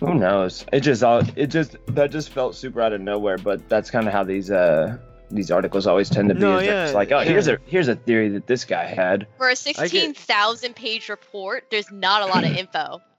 Who 0.00 0.12
knows? 0.14 0.66
It 0.72 0.80
just 0.80 1.02
all 1.02 1.22
it 1.36 1.46
just 1.46 1.76
that 1.88 2.10
just 2.10 2.28
felt 2.30 2.54
super 2.54 2.82
out 2.82 2.92
of 2.92 3.00
nowhere. 3.00 3.38
But 3.38 3.66
that's 3.68 3.90
kind 3.90 4.06
of 4.06 4.12
how 4.12 4.24
these 4.24 4.50
uh 4.50 4.98
these 5.30 5.50
articles 5.50 5.86
always 5.86 6.10
tend 6.10 6.28
to 6.28 6.34
be. 6.34 6.40
No, 6.42 6.58
yeah, 6.58 6.84
just 6.84 6.94
like, 6.94 7.10
oh, 7.12 7.20
yeah. 7.20 7.24
here's 7.24 7.48
a 7.48 7.58
here's 7.64 7.88
a 7.88 7.96
theory 7.96 8.28
that 8.30 8.46
this 8.46 8.64
guy 8.66 8.84
had. 8.84 9.26
For 9.38 9.48
a 9.48 9.56
sixteen 9.56 10.12
thousand 10.12 10.76
page 10.76 11.08
report, 11.08 11.64
there's 11.70 11.90
not 11.90 12.22
a 12.22 12.26
lot 12.26 12.44
of 12.44 12.52
info. 12.52 13.00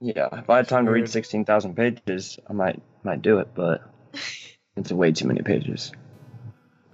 Yeah, 0.00 0.28
if 0.32 0.50
I 0.50 0.56
had 0.56 0.68
time 0.68 0.84
to 0.84 0.90
Weird. 0.90 1.02
read 1.04 1.10
sixteen 1.10 1.44
thousand 1.46 1.76
pages, 1.76 2.38
I 2.48 2.52
might 2.52 2.82
might 3.04 3.22
do 3.22 3.38
it, 3.38 3.48
but 3.54 3.80
it's 4.76 4.92
way 4.92 5.12
too 5.12 5.28
many 5.28 5.42
pages. 5.42 5.92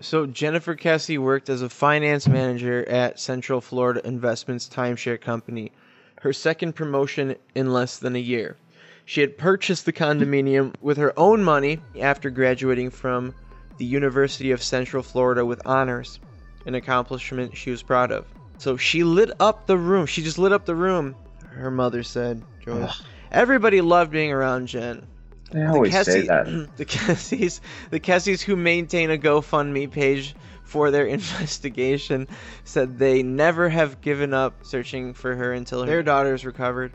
So 0.00 0.26
Jennifer 0.26 0.74
Kesse 0.74 1.18
worked 1.18 1.50
as 1.50 1.62
a 1.62 1.68
finance 1.68 2.26
manager 2.26 2.88
at 2.88 3.20
Central 3.20 3.60
Florida 3.60 4.06
Investments 4.06 4.68
Timeshare 4.68 5.20
Company, 5.20 5.72
her 6.20 6.32
second 6.32 6.74
promotion 6.74 7.36
in 7.54 7.72
less 7.72 7.98
than 7.98 8.16
a 8.16 8.20
year. 8.20 8.56
She 9.04 9.20
had 9.20 9.36
purchased 9.36 9.86
the 9.86 9.92
condominium 9.92 10.74
with 10.80 10.96
her 10.98 11.12
own 11.18 11.42
money 11.42 11.80
after 12.00 12.30
graduating 12.30 12.90
from 12.90 13.34
the 13.78 13.84
University 13.84 14.52
of 14.52 14.62
Central 14.62 15.02
Florida 15.02 15.44
with 15.44 15.66
honors, 15.66 16.20
an 16.66 16.74
accomplishment 16.74 17.56
she 17.56 17.70
was 17.70 17.82
proud 17.82 18.12
of. 18.12 18.26
So 18.58 18.76
she 18.76 19.04
lit 19.04 19.30
up 19.40 19.66
the 19.66 19.76
room. 19.76 20.06
She 20.06 20.22
just 20.22 20.38
lit 20.38 20.52
up 20.52 20.64
the 20.64 20.74
room, 20.74 21.16
her 21.48 21.70
mother 21.70 22.02
said, 22.02 22.42
Joyce. 22.64 23.02
Everybody 23.32 23.80
loved 23.80 24.12
being 24.12 24.32
around 24.32 24.66
Jen. 24.66 25.06
They 25.50 25.64
always 25.64 25.92
say 25.92 26.22
Kesse- 26.22 26.28
that. 26.28 26.68
the 26.76 26.84
Kesses, 26.84 27.60
the 27.90 28.00
Kesses 28.00 28.40
who 28.40 28.56
maintain 28.56 29.10
a 29.10 29.18
GoFundMe 29.18 29.90
page 29.90 30.34
for 30.64 30.90
their 30.90 31.06
investigation 31.18 32.28
said 32.64 32.98
they 32.98 33.22
never 33.22 33.68
have 33.68 34.00
given 34.00 34.32
up 34.32 34.64
searching 34.64 35.14
for 35.14 35.34
her 35.34 35.52
until 35.52 35.84
their 35.84 36.02
daughter's 36.02 36.44
recovered. 36.44 36.92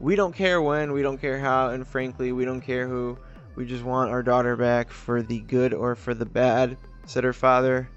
We 0.00 0.16
don't 0.16 0.34
care 0.34 0.60
when, 0.60 0.92
we 0.92 1.02
don't 1.02 1.18
care 1.18 1.38
how, 1.38 1.70
and 1.70 1.86
frankly, 1.86 2.32
we 2.32 2.44
don't 2.44 2.60
care 2.60 2.86
who. 2.86 3.16
We 3.54 3.64
just 3.64 3.84
want 3.84 4.10
our 4.10 4.22
daughter 4.22 4.54
back 4.54 4.90
for 4.90 5.22
the 5.22 5.38
good 5.40 5.72
or 5.72 5.94
for 5.94 6.12
the 6.12 6.26
bad, 6.26 6.76
said 7.06 7.24
her 7.24 7.32
father. 7.32 7.88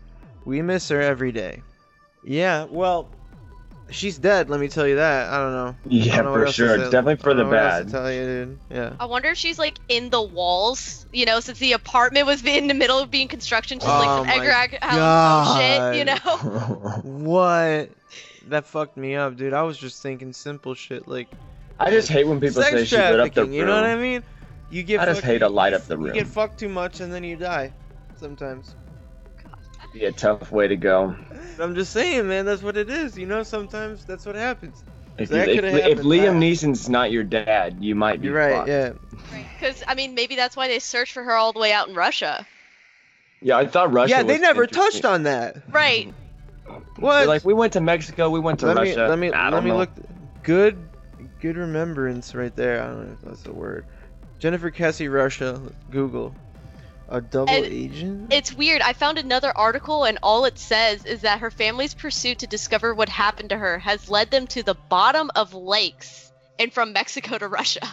We 0.45 0.61
miss 0.61 0.87
her 0.89 1.01
every 1.01 1.33
day. 1.33 1.61
Yeah, 2.23 2.65
well, 2.69 3.09
she's 3.91 4.17
dead, 4.17 4.49
let 4.49 4.59
me 4.59 4.67
tell 4.67 4.87
you 4.87 4.95
that. 4.95 5.29
I 5.31 5.37
don't 5.39 5.53
know. 5.53 5.75
Yeah, 5.85 6.21
don't 6.21 6.25
know 6.25 6.45
for 6.45 6.51
sure. 6.51 6.77
say. 6.77 6.83
Definitely 6.83 7.17
for 7.17 7.33
the 7.33 7.43
don't 7.43 7.51
know 7.51 7.57
what 7.57 7.65
else 7.65 7.77
to 7.79 7.83
bad. 7.85 7.91
tell 7.91 8.11
you, 8.13 8.23
dude. 8.23 8.59
Yeah. 8.69 8.93
I 8.99 9.05
wonder 9.05 9.29
if 9.29 9.37
she's 9.37 9.59
like 9.59 9.77
in 9.87 10.09
the 10.09 10.21
walls, 10.21 11.05
you 11.11 11.25
know, 11.25 11.39
since 11.39 11.59
the 11.59 11.73
apartment 11.73 12.25
was 12.25 12.43
in 12.45 12.67
the 12.67 12.73
middle 12.73 12.99
of 12.99 13.11
being 13.11 13.27
construction, 13.27 13.79
just 13.79 13.89
Oh 13.89 13.99
like 13.99 14.07
some 14.07 14.27
my 14.27 14.33
Edgar 14.33 14.51
shit, 15.59 15.97
you 15.97 16.05
know? 16.05 17.01
What? 17.03 17.89
That 18.47 18.65
fucked 18.65 18.97
me 18.97 19.15
up, 19.15 19.35
dude. 19.37 19.53
I 19.53 19.61
was 19.63 19.77
just 19.77 20.01
thinking 20.01 20.33
simple 20.33 20.73
shit 20.73 21.07
like 21.07 21.27
I 21.79 21.91
just 21.91 22.09
hate 22.09 22.27
when 22.27 22.39
people 22.39 22.61
say 22.61 22.83
she 22.85 22.97
lit 22.97 23.19
up 23.19 23.33
the 23.33 23.43
room. 23.43 23.53
You 23.53 23.65
know 23.65 23.75
what 23.75 23.85
I 23.85 23.95
mean? 23.95 24.23
You 24.69 24.83
get. 24.83 24.99
I 24.99 25.05
just 25.05 25.21
fucked- 25.21 25.27
hate 25.27 25.39
to 25.39 25.49
light 25.49 25.73
up 25.73 25.85
the 25.85 25.97
You 25.99 26.11
get 26.11 26.27
fucked 26.27 26.59
too 26.59 26.69
much 26.69 26.99
and 26.99 27.13
then 27.13 27.23
you 27.23 27.35
die. 27.35 27.73
Sometimes. 28.17 28.75
Be 29.93 30.05
a 30.05 30.11
tough 30.11 30.51
way 30.51 30.67
to 30.67 30.75
go. 30.75 31.15
I'm 31.59 31.75
just 31.75 31.91
saying, 31.91 32.27
man. 32.27 32.45
That's 32.45 32.61
what 32.61 32.77
it 32.77 32.89
is. 32.89 33.17
You 33.17 33.25
know, 33.25 33.43
sometimes 33.43 34.05
that's 34.05 34.25
what 34.25 34.35
happens. 34.35 34.83
If, 35.17 35.29
That 35.29 35.47
you, 35.49 35.55
if, 35.61 35.63
if 35.63 35.99
Liam 35.99 36.39
fast. 36.39 36.63
Neeson's 36.63 36.89
not 36.89 37.11
your 37.11 37.23
dad, 37.23 37.77
you 37.81 37.93
might 37.95 38.21
be 38.21 38.27
You're 38.27 38.37
right. 38.37 38.53
fucked. 38.55 38.69
Yeah. 38.69 38.93
Because, 39.59 39.83
I 39.87 39.95
mean, 39.95 40.15
maybe 40.15 40.35
that's 40.37 40.55
why 40.55 40.67
they 40.69 40.79
searched 40.79 41.11
for 41.13 41.23
her 41.23 41.33
all 41.33 41.51
the 41.51 41.59
way 41.59 41.73
out 41.73 41.89
in 41.89 41.95
Russia. 41.95 42.47
Yeah, 43.41 43.57
I 43.57 43.67
thought 43.67 43.91
Russia. 43.91 44.11
yeah. 44.11 44.23
They 44.23 44.33
was 44.33 44.41
never 44.41 44.67
touched 44.67 45.03
on 45.05 45.23
that. 45.23 45.57
Right. 45.69 46.13
What? 46.97 47.19
They're 47.19 47.27
like 47.27 47.43
we 47.45 47.53
went 47.53 47.73
to 47.73 47.81
Mexico, 47.81 48.29
we 48.29 48.39
went 48.39 48.59
to 48.61 48.67
let 48.67 48.75
me 48.77 48.89
Russia. 48.89 49.07
let 49.07 49.17
me 49.19 49.31
I 49.31 49.45
let 49.45 49.49
don't 49.51 49.63
me 49.63 49.71
know. 49.71 49.77
look. 49.77 49.89
Good, 50.43 50.77
good 51.41 51.57
remembrance 51.57 52.33
right 52.35 52.55
there. 52.55 52.81
I 52.83 52.87
don't 52.87 53.07
know 53.07 53.13
if 53.13 53.21
that's 53.21 53.41
the 53.43 53.53
word. 53.53 53.85
Jennifer 54.39 54.71
Kesse 54.71 55.11
Russia. 55.11 55.61
Google. 55.89 56.33
A 57.11 57.21
double 57.21 57.51
And 57.53 57.65
agent. 57.65 58.31
It's 58.33 58.53
weird. 58.53 58.81
I 58.81 58.93
found 58.93 59.17
another 59.17 59.51
article, 59.57 60.03
and 60.03 60.19
all 60.21 60.45
it 60.45 60.59
says 60.59 61.05
is 61.05 61.21
that 61.21 61.39
her 61.39 61.49
family's 61.49 61.93
pursuit 61.95 62.39
to 62.39 62.47
discover 62.47 62.93
what 62.93 63.09
happened 63.09 63.49
to 63.49 63.57
her 63.57 63.79
has 63.79 64.09
led 64.09 64.29
them 64.29 64.45
to 64.47 64.61
the 64.63 64.75
bottom 64.75 65.31
of 65.35 65.53
lakes 65.55 66.31
and 66.59 66.71
from 66.71 66.93
Mexico 66.93 67.37
to 67.37 67.47
Russia. 67.47 67.81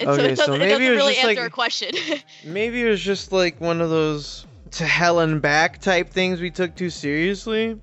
And 0.00 0.08
so 0.08 0.14
Okay, 0.14 0.32
it 0.32 0.36
so 0.38 0.46
doesn't, 0.46 0.54
it 0.54 0.58
maybe 0.58 0.70
doesn't 0.70 0.86
it 0.86 0.90
was 0.90 0.96
really 0.96 1.16
answer 1.18 1.42
like- 1.42 1.46
a 1.46 1.50
question. 1.50 1.90
Maybe 2.44 2.80
it 2.82 2.88
was 2.88 3.00
just 3.00 3.30
like 3.30 3.60
one 3.60 3.82
of 3.82 3.90
those 3.90 4.46
to 4.72 4.84
hell 4.86 5.20
and 5.20 5.40
back 5.42 5.80
type 5.82 6.08
things 6.08 6.40
we 6.40 6.50
took 6.50 6.74
too 6.74 6.88
seriously. 6.88 7.78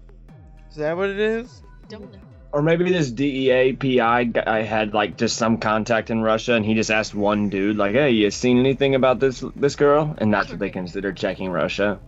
Is 0.72 0.76
that 0.78 0.98
what 0.98 1.10
it 1.10 1.20
is? 1.20 1.62
Don't 1.88 2.12
know. 2.12 2.20
Or 2.52 2.64
maybe 2.64 2.92
this 2.92 3.12
DEA 3.12 3.74
PI 3.74 4.24
guy 4.24 4.64
had 4.64 4.94
like 4.94 5.18
just 5.18 5.38
some 5.38 5.60
contact 5.60 6.10
in 6.10 6.22
Russia, 6.22 6.54
and 6.56 6.66
he 6.66 6.74
just 6.74 6.90
asked 6.90 7.14
one 7.14 7.50
dude, 7.50 7.78
like, 7.78 7.94
"Hey, 7.94 8.12
you 8.12 8.32
seen 8.32 8.58
anything 8.58 8.96
about 8.96 9.20
this 9.20 9.44
this 9.56 9.76
girl?" 9.76 10.16
And 10.18 10.34
that's 10.34 10.50
what 10.50 10.60
they 10.60 10.72
consider 10.72 11.14
checking 11.14 11.52
Russia. 11.52 12.00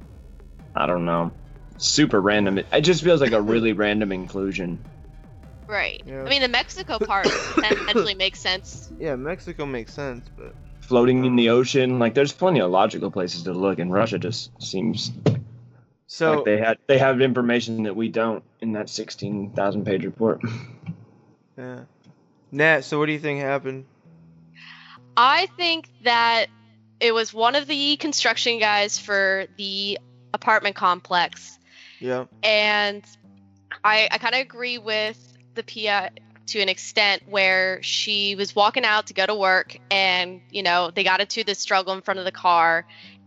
I 0.75 0.87
don't 0.87 1.05
know. 1.05 1.31
Super 1.77 2.19
random. 2.19 2.57
It, 2.57 2.67
it 2.71 2.81
just 2.81 3.03
feels 3.03 3.21
like 3.21 3.33
a 3.33 3.41
really 3.41 3.73
random 3.85 4.11
inclusion. 4.11 4.83
Right. 5.67 6.01
Yeah. 6.05 6.23
I 6.23 6.29
mean, 6.29 6.41
the 6.41 6.47
Mexico 6.47 6.99
part 6.99 7.27
potentially 7.53 8.15
makes 8.15 8.39
sense. 8.39 8.91
Yeah, 8.99 9.15
Mexico 9.15 9.65
makes 9.65 9.93
sense, 9.93 10.27
but 10.35 10.53
Floating 10.81 11.23
in 11.23 11.37
the 11.37 11.51
ocean, 11.51 11.99
like 11.99 12.15
there's 12.15 12.33
plenty 12.33 12.59
of 12.59 12.69
logical 12.69 13.11
places 13.11 13.43
to 13.43 13.53
look, 13.53 13.79
and 13.79 13.93
Russia 13.93 14.19
just 14.19 14.51
seems 14.61 15.11
so 16.13 16.33
like 16.33 16.43
they 16.43 16.57
had 16.57 16.77
they 16.87 16.97
have 16.97 17.21
information 17.21 17.83
that 17.83 17.95
we 17.95 18.09
don't 18.09 18.43
in 18.59 18.73
that 18.73 18.89
sixteen 18.89 19.51
thousand 19.51 19.85
page 19.85 20.03
report. 20.03 20.41
yeah. 21.57 21.85
Nat, 22.51 22.81
so 22.81 22.99
what 22.99 23.05
do 23.05 23.13
you 23.13 23.19
think 23.19 23.39
happened? 23.39 23.85
I 25.15 25.47
think 25.55 25.87
that 26.03 26.47
it 26.99 27.13
was 27.13 27.33
one 27.33 27.55
of 27.55 27.65
the 27.65 27.95
construction 27.95 28.59
guys 28.59 28.99
for 28.99 29.45
the 29.57 29.99
apartment 30.33 30.75
complex 30.75 31.57
Yeah. 32.01 32.25
and 32.43 33.03
I, 33.81 34.09
I 34.11 34.17
kind 34.17 34.35
of 34.35 34.41
agree 34.41 34.79
with 34.79 35.17
the 35.55 35.63
PI 35.63 36.11
to 36.47 36.59
an 36.59 36.67
extent 36.67 37.23
where 37.29 37.81
she 37.83 38.35
was 38.35 38.53
walking 38.53 38.83
out 38.83 39.07
to 39.07 39.13
go 39.13 39.25
to 39.25 39.35
work 39.35 39.77
and 39.89 40.41
you 40.51 40.63
know 40.63 40.91
they 40.91 41.05
got 41.05 41.21
into 41.21 41.45
this 41.45 41.59
struggle 41.59 41.93
in 41.93 42.01
front 42.01 42.19
of 42.19 42.25
the 42.25 42.33
car 42.33 42.85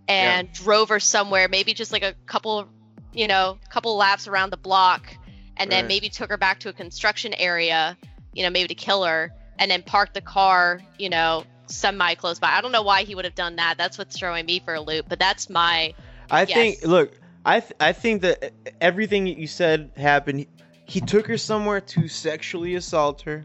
and 0.09 0.53
drove 0.53 0.89
her 0.89 1.01
somewhere 1.01 1.49
maybe 1.49 1.75
just 1.75 1.93
like 1.93 2.03
a 2.03 2.15
couple 2.27 2.69
you 3.13 3.27
know 3.27 3.59
couple 3.71 3.97
laps 3.97 4.29
around 4.29 4.51
the 4.51 4.57
block 4.57 5.17
and 5.57 5.71
then 5.71 5.87
maybe 5.87 6.09
took 6.09 6.31
her 6.31 6.37
back 6.37 6.59
to 6.59 6.69
a 6.69 6.73
construction 6.73 7.33
area 7.35 7.97
you 8.33 8.43
know 8.43 8.51
maybe 8.51 8.69
to 8.69 8.75
kill 8.75 9.05
her 9.05 9.33
and 9.59 9.71
then 9.71 9.83
parked 9.83 10.15
the 10.15 10.21
car 10.21 10.81
you 10.99 11.09
know 11.09 11.45
semi 11.67 12.15
close 12.15 12.39
by 12.39 12.49
i 12.49 12.61
don't 12.61 12.73
know 12.73 12.83
why 12.83 13.03
he 13.03 13.15
would 13.15 13.25
have 13.25 13.35
done 13.35 13.57
that 13.57 13.79
that's 13.79 13.97
what's 13.97 14.19
throwing 14.19 14.45
me 14.45 14.59
for 14.59 14.75
a 14.75 14.81
loop 14.81 15.07
but 15.09 15.19
that's 15.19 15.49
my 15.49 15.95
I 16.31 16.45
think 16.45 16.85
look, 16.85 17.13
I 17.45 17.61
th- 17.61 17.75
I 17.81 17.93
think 17.93 18.23
that 18.23 18.53
everything 18.81 19.27
you 19.27 19.47
said 19.47 19.91
happened. 19.97 20.47
He 20.87 21.01
took 21.01 21.27
her 21.27 21.39
somewhere 21.39 21.81
to 21.81 22.09
sexually 22.09 22.75
assault 22.75 23.23
her, 23.23 23.45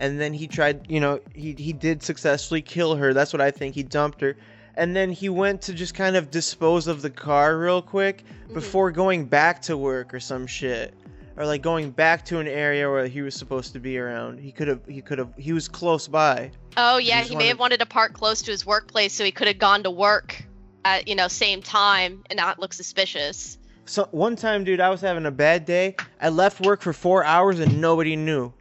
and 0.00 0.20
then 0.20 0.32
he 0.32 0.46
tried. 0.46 0.90
You 0.90 1.00
know, 1.00 1.20
he 1.34 1.54
he 1.58 1.72
did 1.72 2.02
successfully 2.02 2.62
kill 2.62 2.96
her. 2.96 3.14
That's 3.14 3.32
what 3.32 3.40
I 3.40 3.50
think. 3.50 3.74
He 3.74 3.82
dumped 3.82 4.20
her, 4.20 4.36
and 4.78 4.94
then 4.94 5.10
he 5.10 5.28
went 5.28 5.60
to 5.62 5.74
just 5.74 5.92
kind 5.94 6.16
of 6.16 6.30
dispose 6.30 6.86
of 6.86 7.02
the 7.02 7.10
car 7.10 7.58
real 7.58 7.82
quick 7.82 8.22
Mhm. 8.48 8.54
before 8.54 8.90
going 8.92 9.26
back 9.26 9.60
to 9.62 9.76
work 9.76 10.14
or 10.14 10.20
some 10.20 10.46
shit. 10.46 10.94
Or 11.36 11.46
like 11.46 11.62
going 11.62 11.90
back 11.90 12.24
to 12.26 12.38
an 12.38 12.48
area 12.48 12.88
where 12.90 13.06
he 13.06 13.20
was 13.22 13.34
supposed 13.34 13.72
to 13.74 13.78
be 13.80 13.96
around. 13.98 14.40
He 14.40 14.50
could 14.50 14.66
have. 14.66 14.80
He 14.88 15.00
could 15.02 15.18
have. 15.18 15.28
He 15.36 15.52
was 15.52 15.68
close 15.68 16.08
by. 16.08 16.50
Oh 16.76 16.96
yeah, 16.98 17.18
just 17.18 17.30
he 17.30 17.36
may 17.36 17.46
have 17.48 17.60
wanted 17.60 17.78
to 17.80 17.86
park 17.86 18.12
close 18.12 18.42
to 18.42 18.50
his 18.50 18.64
workplace 18.66 19.12
so 19.12 19.24
he 19.24 19.30
could 19.30 19.46
have 19.46 19.58
gone 19.58 19.82
to 19.84 19.90
work 19.90 20.42
at 20.84 21.06
you 21.06 21.14
know 21.14 21.28
same 21.28 21.62
time 21.62 22.24
and 22.30 22.36
not 22.36 22.58
look 22.58 22.72
suspicious. 22.72 23.56
So 23.84 24.08
one 24.10 24.34
time, 24.36 24.64
dude, 24.64 24.80
I 24.80 24.90
was 24.90 25.00
having 25.00 25.26
a 25.26 25.30
bad 25.30 25.64
day. 25.64 25.94
I 26.20 26.28
left 26.28 26.60
work 26.60 26.82
for 26.82 26.92
four 26.92 27.24
hours 27.24 27.60
and 27.60 27.80
nobody 27.80 28.16
knew. 28.16 28.52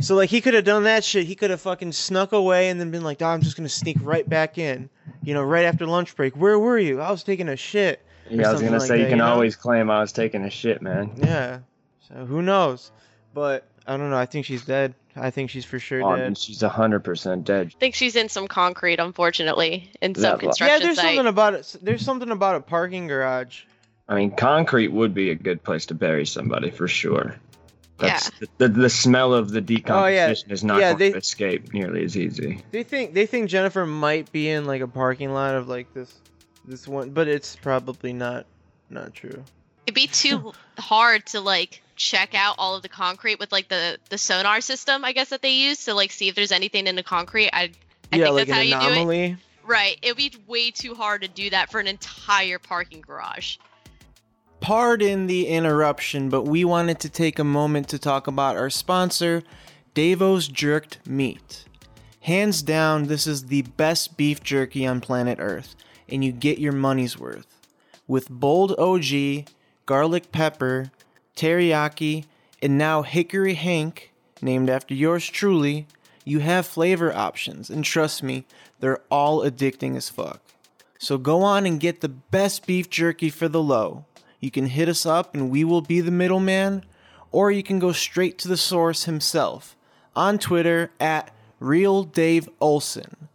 So 0.00 0.14
like 0.14 0.30
he 0.30 0.40
could 0.40 0.54
have 0.54 0.64
done 0.64 0.84
that 0.84 1.04
shit. 1.04 1.26
He 1.26 1.34
could 1.34 1.50
have 1.50 1.60
fucking 1.60 1.92
snuck 1.92 2.32
away 2.32 2.68
and 2.68 2.80
then 2.80 2.90
been 2.90 3.02
like, 3.02 3.18
"Dog, 3.18 3.34
I'm 3.34 3.42
just 3.42 3.56
gonna 3.56 3.68
sneak 3.68 3.96
right 4.00 4.28
back 4.28 4.58
in." 4.58 4.88
You 5.22 5.34
know, 5.34 5.42
right 5.42 5.64
after 5.64 5.86
lunch 5.86 6.14
break. 6.16 6.34
Where 6.36 6.58
were 6.58 6.78
you? 6.78 7.00
I 7.00 7.10
was 7.10 7.22
taking 7.24 7.48
a 7.48 7.56
shit. 7.56 8.04
Yeah, 8.28 8.48
I 8.48 8.52
was 8.52 8.62
gonna 8.62 8.78
like 8.78 8.88
say 8.88 8.98
you 8.98 9.04
can 9.04 9.12
you 9.12 9.16
know? 9.18 9.26
always 9.32 9.56
claim 9.56 9.90
I 9.90 10.00
was 10.00 10.12
taking 10.12 10.44
a 10.44 10.50
shit, 10.50 10.82
man. 10.82 11.10
Yeah. 11.16 11.58
So 12.08 12.24
who 12.26 12.42
knows? 12.42 12.90
But 13.34 13.66
I 13.86 13.96
don't 13.96 14.10
know. 14.10 14.16
I 14.16 14.26
think 14.26 14.46
she's 14.46 14.64
dead. 14.64 14.94
I 15.16 15.30
think 15.30 15.50
she's 15.50 15.64
for 15.64 15.78
sure 15.80 16.02
Oh, 16.04 16.16
dead. 16.16 16.26
and 16.26 16.38
she's 16.38 16.60
hundred 16.62 17.00
percent 17.00 17.44
dead. 17.44 17.72
I 17.74 17.78
think 17.80 17.94
she's 17.96 18.14
in 18.14 18.28
some 18.28 18.46
concrete, 18.46 19.00
unfortunately, 19.00 19.90
in 20.00 20.12
Yeah, 20.16 20.22
some 20.22 20.38
but- 20.40 20.60
Yeah, 20.60 20.78
there's 20.78 20.96
site. 20.96 21.04
something 21.06 21.26
about 21.26 21.54
it. 21.54 21.76
There's 21.82 22.04
something 22.04 22.30
about 22.30 22.54
a 22.56 22.60
parking 22.60 23.08
garage. 23.08 23.62
I 24.08 24.14
mean, 24.14 24.30
concrete 24.32 24.88
would 24.88 25.14
be 25.14 25.30
a 25.30 25.34
good 25.34 25.62
place 25.62 25.86
to 25.86 25.94
bury 25.94 26.26
somebody 26.26 26.70
for 26.70 26.86
sure. 26.88 27.36
That's, 28.08 28.30
the, 28.58 28.68
the 28.68 28.90
smell 28.90 29.34
of 29.34 29.50
the 29.50 29.58
oh, 29.58 29.60
decomposition 29.60 30.50
is 30.50 30.64
not 30.64 30.76
Oh, 30.76 30.80
Yeah, 30.80 30.88
going 30.90 30.98
they- 30.98 31.12
to 31.12 31.18
escape 31.18 31.72
nearly 31.72 32.04
as 32.04 32.16
easy. 32.16 32.62
They 32.70 32.82
think 32.82 33.14
they 33.14 33.26
think 33.26 33.48
Jennifer 33.48 33.86
might 33.86 34.30
be 34.32 34.48
in 34.48 34.64
like 34.66 34.82
a 34.82 34.88
parking 34.88 35.32
lot 35.32 35.54
of 35.54 35.68
like 35.68 35.92
this 35.94 36.12
this 36.64 36.86
one, 36.88 37.10
but 37.10 37.28
it's 37.28 37.56
probably 37.56 38.12
not 38.12 38.46
not 38.88 39.14
true. 39.14 39.44
It'd 39.86 39.94
be 39.94 40.06
too 40.06 40.52
hard 40.78 41.26
to 41.26 41.40
like 41.40 41.82
check 41.96 42.34
out 42.34 42.54
all 42.58 42.76
of 42.76 42.82
the 42.82 42.88
concrete 42.88 43.38
with 43.38 43.52
like 43.52 43.68
the 43.68 43.98
the 44.08 44.18
sonar 44.18 44.60
system, 44.60 45.04
I 45.04 45.12
guess 45.12 45.30
that 45.30 45.42
they 45.42 45.52
use 45.52 45.84
to 45.86 45.94
like 45.94 46.12
see 46.12 46.28
if 46.28 46.34
there's 46.34 46.52
anything 46.52 46.86
in 46.86 46.96
the 46.96 47.02
concrete. 47.02 47.50
I 47.52 47.70
I 48.12 48.16
yeah, 48.16 48.24
think 48.26 48.34
like 48.34 48.46
that's 48.48 48.50
how 48.56 48.60
an 48.60 48.66
you 48.66 48.72
do 48.72 48.78
it. 48.80 48.96
anomaly. 48.96 49.36
Right. 49.64 49.98
It 50.02 50.08
would 50.08 50.16
be 50.16 50.32
way 50.48 50.70
too 50.70 50.94
hard 50.94 51.22
to 51.22 51.28
do 51.28 51.50
that 51.50 51.70
for 51.70 51.78
an 51.80 51.86
entire 51.86 52.58
parking 52.58 53.02
garage. 53.02 53.56
Pardon 54.60 55.26
the 55.26 55.48
interruption, 55.48 56.28
but 56.28 56.42
we 56.42 56.64
wanted 56.64 57.00
to 57.00 57.08
take 57.08 57.38
a 57.38 57.44
moment 57.44 57.88
to 57.88 57.98
talk 57.98 58.26
about 58.26 58.56
our 58.56 58.68
sponsor, 58.68 59.42
Davos 59.94 60.48
Jerked 60.48 60.98
Meat. 61.06 61.64
Hands 62.20 62.60
down, 62.62 63.06
this 63.06 63.26
is 63.26 63.46
the 63.46 63.62
best 63.62 64.18
beef 64.18 64.42
jerky 64.42 64.86
on 64.86 65.00
planet 65.00 65.38
Earth, 65.40 65.74
and 66.10 66.22
you 66.22 66.30
get 66.30 66.58
your 66.58 66.72
money's 66.72 67.18
worth. 67.18 67.46
With 68.06 68.28
bold 68.28 68.78
OG, 68.78 69.46
garlic 69.86 70.30
pepper, 70.30 70.90
teriyaki, 71.34 72.26
and 72.60 72.76
now 72.76 73.00
Hickory 73.00 73.54
Hank, 73.54 74.12
named 74.42 74.68
after 74.68 74.92
yours 74.92 75.26
truly, 75.26 75.86
you 76.24 76.40
have 76.40 76.66
flavor 76.66 77.14
options, 77.16 77.70
and 77.70 77.82
trust 77.82 78.22
me, 78.22 78.44
they're 78.80 79.00
all 79.10 79.40
addicting 79.40 79.96
as 79.96 80.10
fuck. 80.10 80.42
So 80.98 81.16
go 81.16 81.40
on 81.42 81.64
and 81.64 81.80
get 81.80 82.02
the 82.02 82.10
best 82.10 82.66
beef 82.66 82.90
jerky 82.90 83.30
for 83.30 83.48
the 83.48 83.62
low. 83.62 84.04
You 84.40 84.50
can 84.50 84.66
hit 84.66 84.88
us 84.88 85.06
up 85.06 85.34
and 85.34 85.50
we 85.50 85.64
will 85.64 85.82
be 85.82 86.00
the 86.00 86.10
middleman, 86.10 86.84
or 87.30 87.50
you 87.50 87.62
can 87.62 87.78
go 87.78 87.92
straight 87.92 88.38
to 88.38 88.48
the 88.48 88.56
source 88.56 89.04
himself 89.04 89.76
on 90.16 90.38
Twitter 90.38 90.90
at 90.98 91.32
Real 91.60 92.02
Dave 92.02 92.48
Olson. 92.60 93.28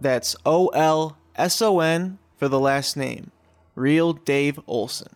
That's 0.00 0.34
O 0.46 0.68
L 0.68 1.18
S 1.36 1.60
O 1.60 1.80
N 1.80 2.18
for 2.36 2.48
the 2.48 2.60
last 2.60 2.96
name. 2.96 3.30
Real 3.74 4.12
Dave 4.12 4.60
Olson. 4.66 5.14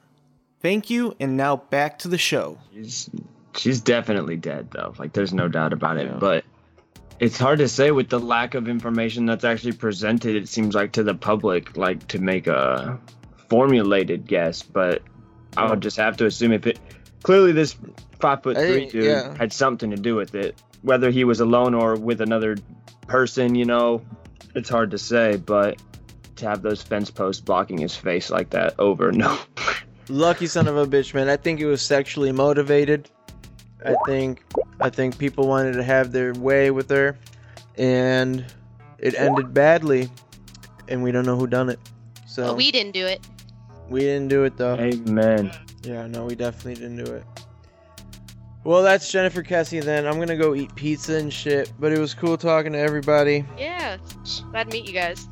Thank 0.61 0.91
you, 0.91 1.15
and 1.21 1.37
now 1.37 1.57
back 1.57 1.99
to 2.01 2.09
the 2.09 2.19
show. 2.19 2.59
She's 2.73 3.11
she's 3.57 3.81
definitely 3.81 4.37
dead 4.37 4.71
though. 4.73 4.95
Like 4.99 5.13
there's 5.13 5.33
no 5.33 5.49
doubt 5.49 5.73
about 5.73 5.97
it. 5.97 6.07
Yeah. 6.07 6.19
But 6.19 6.45
it's 7.21 7.39
hard 7.39 7.59
to 7.61 7.69
say 7.69 7.91
with 7.91 8.09
the 8.09 8.21
lack 8.21 8.55
of 8.55 8.69
information 8.69 9.27
that's 9.27 9.45
actually 9.45 9.73
presented. 9.73 10.37
It 10.37 10.49
seems 10.49 10.75
like 10.75 10.93
to 10.93 11.03
the 11.03 11.15
public, 11.15 11.77
like 11.77 12.07
to 12.09 12.19
make 12.19 12.47
a 12.47 12.99
formulated 13.49 14.27
guess. 14.27 14.63
But 14.63 15.03
I 15.57 15.69
would 15.69 15.81
just 15.81 15.97
have 15.97 16.17
to 16.19 16.27
assume 16.27 16.53
if 16.53 16.67
it 16.67 16.79
clearly 17.23 17.53
this 17.53 17.77
five 18.21 18.43
foot 18.43 18.57
three 18.57 18.87
dude 18.87 19.05
yeah. 19.05 19.37
had 19.37 19.53
something 19.53 19.91
to 19.91 19.97
do 19.97 20.15
with 20.15 20.35
it. 20.35 20.61
Whether 20.83 21.11
he 21.11 21.25
was 21.25 21.41
alone 21.41 21.75
or 21.75 21.97
with 21.97 22.21
another 22.21 22.57
person, 23.07 23.55
you 23.55 23.65
know, 23.65 24.03
it's 24.55 24.69
hard 24.69 24.91
to 24.93 24.99
say. 24.99 25.37
But 25.37 25.81
to 26.37 26.47
have 26.47 26.63
those 26.63 26.83
fence 26.83 27.11
posts 27.11 27.41
blocking 27.41 27.79
his 27.79 27.97
face 27.97 28.31
like 28.31 28.51
that 28.51 28.75
over, 28.79 29.13
no. 29.13 29.39
Lucky 30.09 30.47
son 30.47 30.69
of 30.69 30.77
a 30.77 30.87
bitch, 30.87 31.15
man. 31.15 31.29
I 31.29 31.37
think 31.37 31.61
it 31.61 31.67
was 31.67 31.83
sexually 31.83 32.33
motivated. 32.33 33.11
I 33.85 33.95
think 34.07 34.43
I 34.81 34.91
think 34.91 35.19
people 35.19 35.47
wanted 35.49 35.73
to 35.73 35.83
have 35.83 36.13
their 36.13 36.33
way 36.35 36.71
with 36.71 36.89
her 36.91 37.17
and 37.77 38.45
it 38.99 39.15
ended 39.15 39.53
badly 39.53 40.11
and 40.89 41.03
we 41.03 41.13
don't 41.13 41.27
know 41.27 41.37
who 41.37 41.47
done 41.47 41.69
it. 41.69 41.79
So 42.27 42.49
But 42.49 42.57
we 42.57 42.71
didn't 42.71 42.93
do 42.93 43.07
it. 43.07 43.21
We 43.89 44.01
didn't 44.01 44.29
do 44.29 44.45
it 44.45 44.57
though. 44.57 44.75
Amen. 44.75 45.53
Yeah, 45.83 46.07
no, 46.07 46.25
we 46.25 46.35
definitely 46.35 46.75
didn't 46.75 47.05
do 47.05 47.13
it. 47.13 47.25
Well, 48.65 48.83
that's 48.83 49.11
Jennifer 49.13 49.45
Kesse 49.45 49.81
then. 49.83 50.07
I'm 50.07 50.19
gonna 50.19 50.37
go 50.37 50.55
eat 50.55 50.75
pizza 50.75 51.15
and 51.15 51.33
shit. 51.33 51.73
But 51.79 51.93
it 51.93 51.99
was 52.01 52.15
cool 52.15 52.37
talking 52.37 52.73
to 52.73 52.79
everybody. 52.79 53.45
Yeah. 53.57 53.99
Glad 54.51 54.71
to 54.71 54.77
meet 54.77 54.87
you 54.89 54.93
guys. 54.93 55.29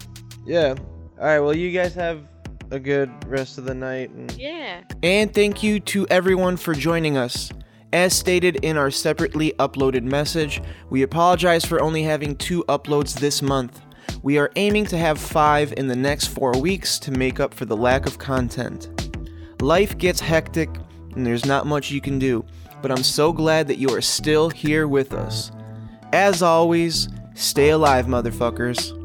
Yeah. 0.46 0.74
Alright, 1.18 1.42
well 1.42 1.54
you 1.54 1.70
guys 1.72 1.94
have 1.94 2.28
a 2.70 2.78
good 2.78 3.10
rest 3.26 3.58
of 3.58 3.64
the 3.64 3.74
night 3.74 4.10
and 4.10 4.30
Yeah. 4.32 4.82
And 5.02 5.32
thank 5.34 5.62
you 5.62 5.80
to 5.80 6.06
everyone 6.08 6.56
for 6.56 6.74
joining 6.74 7.16
us. 7.16 7.50
As 7.92 8.12
stated 8.12 8.56
in 8.64 8.76
our 8.76 8.90
separately 8.90 9.52
uploaded 9.60 10.02
message, 10.02 10.60
we 10.90 11.02
apologize 11.02 11.64
for 11.64 11.80
only 11.80 12.02
having 12.02 12.34
two 12.36 12.64
uploads 12.68 13.14
this 13.14 13.40
month. 13.40 13.80
We 14.22 14.38
are 14.38 14.50
aiming 14.56 14.86
to 14.86 14.98
have 14.98 15.18
five 15.18 15.72
in 15.76 15.88
the 15.88 15.96
next 15.96 16.28
four 16.28 16.52
weeks 16.52 16.98
to 17.00 17.10
make 17.10 17.40
up 17.40 17.52
for 17.52 17.64
the 17.64 17.76
lack 17.76 18.06
of 18.06 18.18
content. 18.18 18.88
Life 19.60 19.98
gets 19.98 20.20
hectic, 20.20 20.70
and 21.14 21.26
there's 21.26 21.44
not 21.44 21.66
much 21.66 21.90
you 21.90 22.00
can 22.00 22.18
do, 22.18 22.44
but 22.82 22.90
I'm 22.90 23.02
so 23.02 23.32
glad 23.32 23.68
that 23.68 23.78
you 23.78 23.88
are 23.90 24.00
still 24.00 24.50
here 24.50 24.88
with 24.88 25.12
us. 25.12 25.50
As 26.12 26.42
always, 26.42 27.08
stay 27.34 27.70
alive, 27.70 28.06
motherfuckers. 28.06 29.03